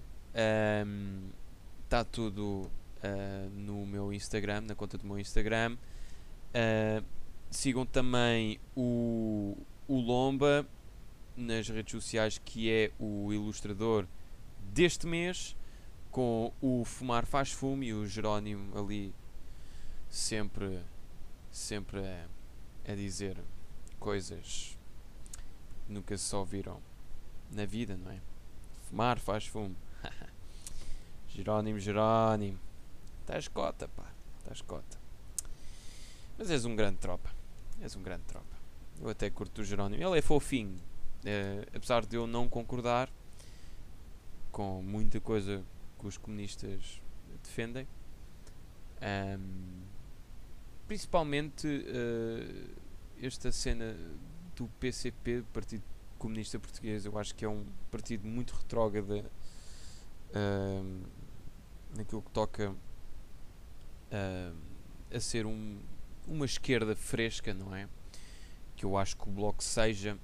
Está 1.83 2.01
um, 2.01 2.05
tudo 2.05 2.69
uh, 3.03 3.49
no 3.55 3.83
meu 3.87 4.13
Instagram, 4.13 4.61
na 4.61 4.75
conta 4.75 4.95
do 4.95 5.07
meu 5.07 5.17
Instagram. 5.17 5.75
Uh, 5.75 7.03
sigam 7.49 7.83
também 7.83 8.59
o, 8.75 9.57
o 9.87 9.99
Lomba 9.99 10.67
nas 11.35 11.67
redes 11.67 11.93
sociais, 11.93 12.39
que 12.45 12.69
é 12.69 12.91
o 12.99 13.33
ilustrador 13.33 14.05
deste 14.71 15.07
mês 15.07 15.55
com 16.15 16.53
o 16.61 16.85
Fumar 16.85 17.25
Faz 17.25 17.51
Fume 17.51 17.87
e 17.87 17.93
o 17.93 18.07
Jerónimo 18.07 18.79
ali 18.79 19.13
sempre, 20.09 20.81
sempre 21.51 21.99
a, 21.99 22.25
a 22.89 22.95
dizer 22.95 23.37
coisas 23.99 24.77
que 25.85 25.91
nunca 25.91 26.17
se 26.17 26.23
só 26.23 26.45
viram 26.45 26.79
na 27.51 27.65
vida, 27.65 27.97
não 27.97 28.09
é? 28.13 28.21
Fumar 28.87 29.19
faz 29.19 29.45
fume. 29.45 29.75
Jerónimo, 31.27 31.79
Jerónimo. 31.79 32.59
Estás 33.19 33.49
cota, 33.49 33.89
pá. 33.89 34.09
Estás 34.37 34.61
cota. 34.61 34.97
Mas 36.37 36.49
és 36.49 36.63
um 36.63 36.77
grande 36.77 36.99
tropa. 36.99 37.29
És 37.81 37.93
um 37.93 38.01
grande 38.01 38.23
tropa. 38.23 38.55
Eu 39.01 39.09
até 39.09 39.29
curto 39.29 39.59
o 39.59 39.65
Jerónimo. 39.65 40.01
Ele 40.01 40.17
é 40.17 40.21
fofinho. 40.21 40.79
É, 41.25 41.67
apesar 41.75 42.05
de 42.05 42.15
eu 42.15 42.25
não 42.25 42.47
concordar 42.47 43.09
com 44.49 44.81
muita 44.81 45.19
coisa 45.19 45.61
que 46.05 46.09
os 46.09 46.17
comunistas 46.17 47.01
defendem. 47.43 47.87
Um, 49.01 49.81
principalmente 50.87 51.67
uh, 51.67 52.75
esta 53.21 53.51
cena 53.51 53.97
do 54.55 54.67
PCP, 54.79 55.43
Partido 55.51 55.83
Comunista 56.19 56.59
Português, 56.59 57.05
eu 57.05 57.17
acho 57.17 57.33
que 57.33 57.43
é 57.43 57.49
um 57.49 57.65
partido 57.89 58.27
muito 58.27 58.53
retrógrado 58.53 59.25
uh, 60.29 61.03
naquilo 61.95 62.21
que 62.21 62.31
toca 62.31 62.73
a 65.13 65.19
ser 65.19 65.45
um, 65.45 65.79
uma 66.25 66.45
esquerda 66.45 66.95
fresca, 66.95 67.53
não 67.53 67.75
é? 67.75 67.89
Que 68.75 68.85
eu 68.85 68.95
acho 68.95 69.17
que 69.17 69.27
o 69.27 69.31
Bloco 69.31 69.61
seja. 69.61 70.17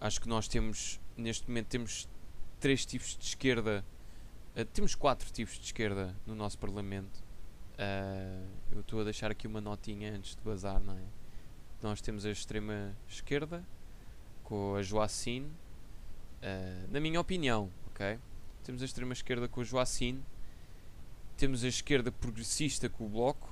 Acho 0.00 0.20
que 0.20 0.28
nós 0.28 0.48
temos, 0.48 0.98
neste 1.16 1.46
momento, 1.46 1.68
temos 1.68 2.08
três 2.58 2.84
tipos 2.84 3.16
de 3.16 3.24
esquerda 3.24 3.84
Uh, 4.54 4.66
temos 4.66 4.94
quatro 4.94 5.30
tipos 5.32 5.54
de 5.54 5.64
esquerda 5.64 6.14
no 6.26 6.34
nosso 6.34 6.58
Parlamento. 6.58 7.24
Uh, 7.72 8.46
eu 8.70 8.80
estou 8.80 9.00
a 9.00 9.04
deixar 9.04 9.30
aqui 9.30 9.46
uma 9.46 9.62
notinha 9.62 10.12
antes 10.12 10.36
de 10.36 10.42
bazar, 10.42 10.78
não 10.78 10.92
é? 10.92 11.02
Nós 11.80 12.02
temos 12.02 12.26
a 12.26 12.30
extrema 12.30 12.94
esquerda 13.08 13.64
com 14.44 14.76
a 14.76 14.82
Joacine, 14.82 15.46
uh, 15.46 16.92
na 16.92 17.00
minha 17.00 17.18
opinião, 17.18 17.70
ok? 17.86 18.18
Temos 18.62 18.82
a 18.82 18.84
extrema 18.84 19.14
esquerda 19.14 19.48
com 19.48 19.62
a 19.62 19.64
Joacine, 19.64 20.22
temos 21.38 21.64
a 21.64 21.68
esquerda 21.68 22.12
progressista 22.12 22.90
com 22.90 23.06
o 23.06 23.08
Bloco, 23.08 23.48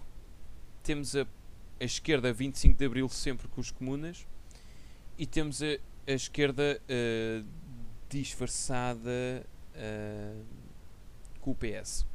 temos 0.83 1.17
a, 1.17 1.27
a 1.81 1.85
esquerda 1.85 2.31
25 2.31 2.79
de 2.79 2.85
Abril 2.85 3.09
sempre 3.09 3.49
com 3.49 3.61
os 3.61 3.71
comunas 3.71 4.27
e 5.17 5.27
temos 5.27 5.63
a, 5.63 5.79
a 6.07 6.13
esquerda 6.13 6.81
disfarçada 8.09 9.47
com 11.41 11.51
o 11.51 11.55
PS. 11.55 12.07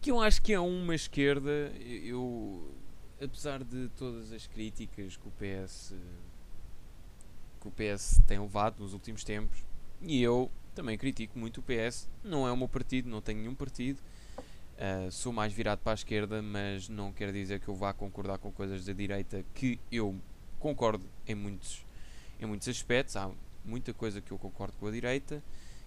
Que 0.00 0.10
eu 0.10 0.20
acho 0.20 0.40
que 0.42 0.52
é 0.52 0.60
uma 0.60 0.94
esquerda, 0.94 1.50
eu, 1.80 2.70
apesar 3.20 3.64
de 3.64 3.88
todas 3.96 4.32
as 4.32 4.46
críticas 4.46 5.16
que 5.16 5.28
o 5.28 5.32
PS 5.32 5.94
que 7.60 7.68
o 7.68 7.96
PS 7.96 8.20
tem 8.26 8.38
levado 8.38 8.80
nos 8.80 8.92
últimos 8.92 9.24
tempos, 9.24 9.64
e 10.00 10.22
eu 10.22 10.50
também 10.74 10.96
critico 10.96 11.38
muito 11.38 11.58
o 11.58 11.62
PS, 11.62 12.08
não 12.22 12.46
é 12.46 12.52
o 12.52 12.56
meu 12.56 12.68
partido, 12.68 13.08
não 13.08 13.20
tenho 13.20 13.40
nenhum 13.40 13.54
partido, 13.54 13.98
uh, 14.76 15.10
sou 15.10 15.32
mais 15.32 15.52
virado 15.52 15.80
para 15.80 15.92
a 15.92 15.94
esquerda, 15.94 16.42
mas 16.42 16.88
não 16.88 17.12
quer 17.12 17.32
dizer 17.32 17.60
que 17.60 17.68
eu 17.68 17.74
vá 17.74 17.92
concordar 17.92 18.38
com 18.38 18.52
coisas 18.52 18.84
da 18.84 18.92
direita 18.92 19.44
que 19.54 19.80
eu 19.90 20.14
concordo 20.60 21.04
em 21.26 21.34
muitos, 21.34 21.84
em 22.40 22.46
muitos 22.46 22.68
aspectos, 22.68 23.16
há 23.16 23.30
muita 23.64 23.92
coisa 23.92 24.20
que 24.20 24.30
eu 24.30 24.38
concordo 24.38 24.76
com 24.78 24.86
a 24.86 24.90
direita, 24.90 25.42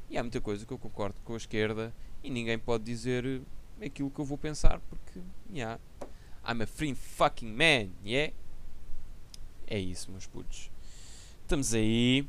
e 0.09 0.17
há 0.17 0.23
muita 0.23 0.41
coisa 0.41 0.65
que 0.65 0.71
eu 0.71 0.77
concordo 0.77 1.19
com 1.23 1.33
a 1.33 1.37
esquerda 1.37 1.93
e 2.23 2.29
ninguém 2.29 2.57
pode 2.57 2.83
dizer 2.83 3.41
aquilo 3.81 4.09
que 4.09 4.19
eu 4.19 4.25
vou 4.25 4.37
pensar 4.37 4.79
porque, 4.89 5.19
yeah, 5.51 5.79
I'm 6.47 6.63
a 6.63 6.67
free 6.67 6.95
fucking 6.95 7.51
man, 7.51 7.89
yeah? 8.03 8.33
É 9.67 9.77
isso, 9.77 10.09
meus 10.09 10.25
putos. 10.25 10.71
Estamos 11.43 11.75
aí. 11.75 12.27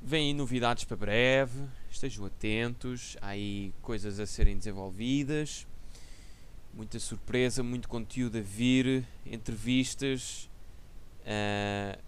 Vêm 0.00 0.32
novidades 0.32 0.84
para 0.84 0.96
breve. 0.96 1.66
Estejam 1.90 2.24
atentos. 2.24 3.16
Há 3.20 3.28
aí 3.28 3.74
coisas 3.82 4.20
a 4.20 4.26
serem 4.26 4.56
desenvolvidas. 4.56 5.66
Muita 6.72 7.00
surpresa, 7.00 7.62
muito 7.62 7.88
conteúdo 7.88 8.38
a 8.38 8.40
vir. 8.40 9.04
Entrevistas. 9.26 10.48
Uh, 11.22 12.00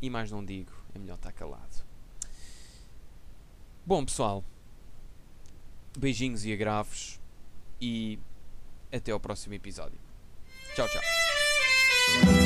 e 0.00 0.08
mais 0.08 0.30
não 0.30 0.42
digo. 0.42 0.72
É 0.94 0.98
melhor 0.98 1.16
estar 1.16 1.32
calado. 1.32 1.91
Bom, 3.84 4.04
pessoal, 4.04 4.44
beijinhos 5.98 6.44
e 6.44 6.52
agravos 6.52 7.20
e 7.80 8.18
até 8.92 9.10
ao 9.10 9.18
próximo 9.18 9.54
episódio. 9.54 9.98
Tchau, 10.74 10.86
tchau. 10.88 12.41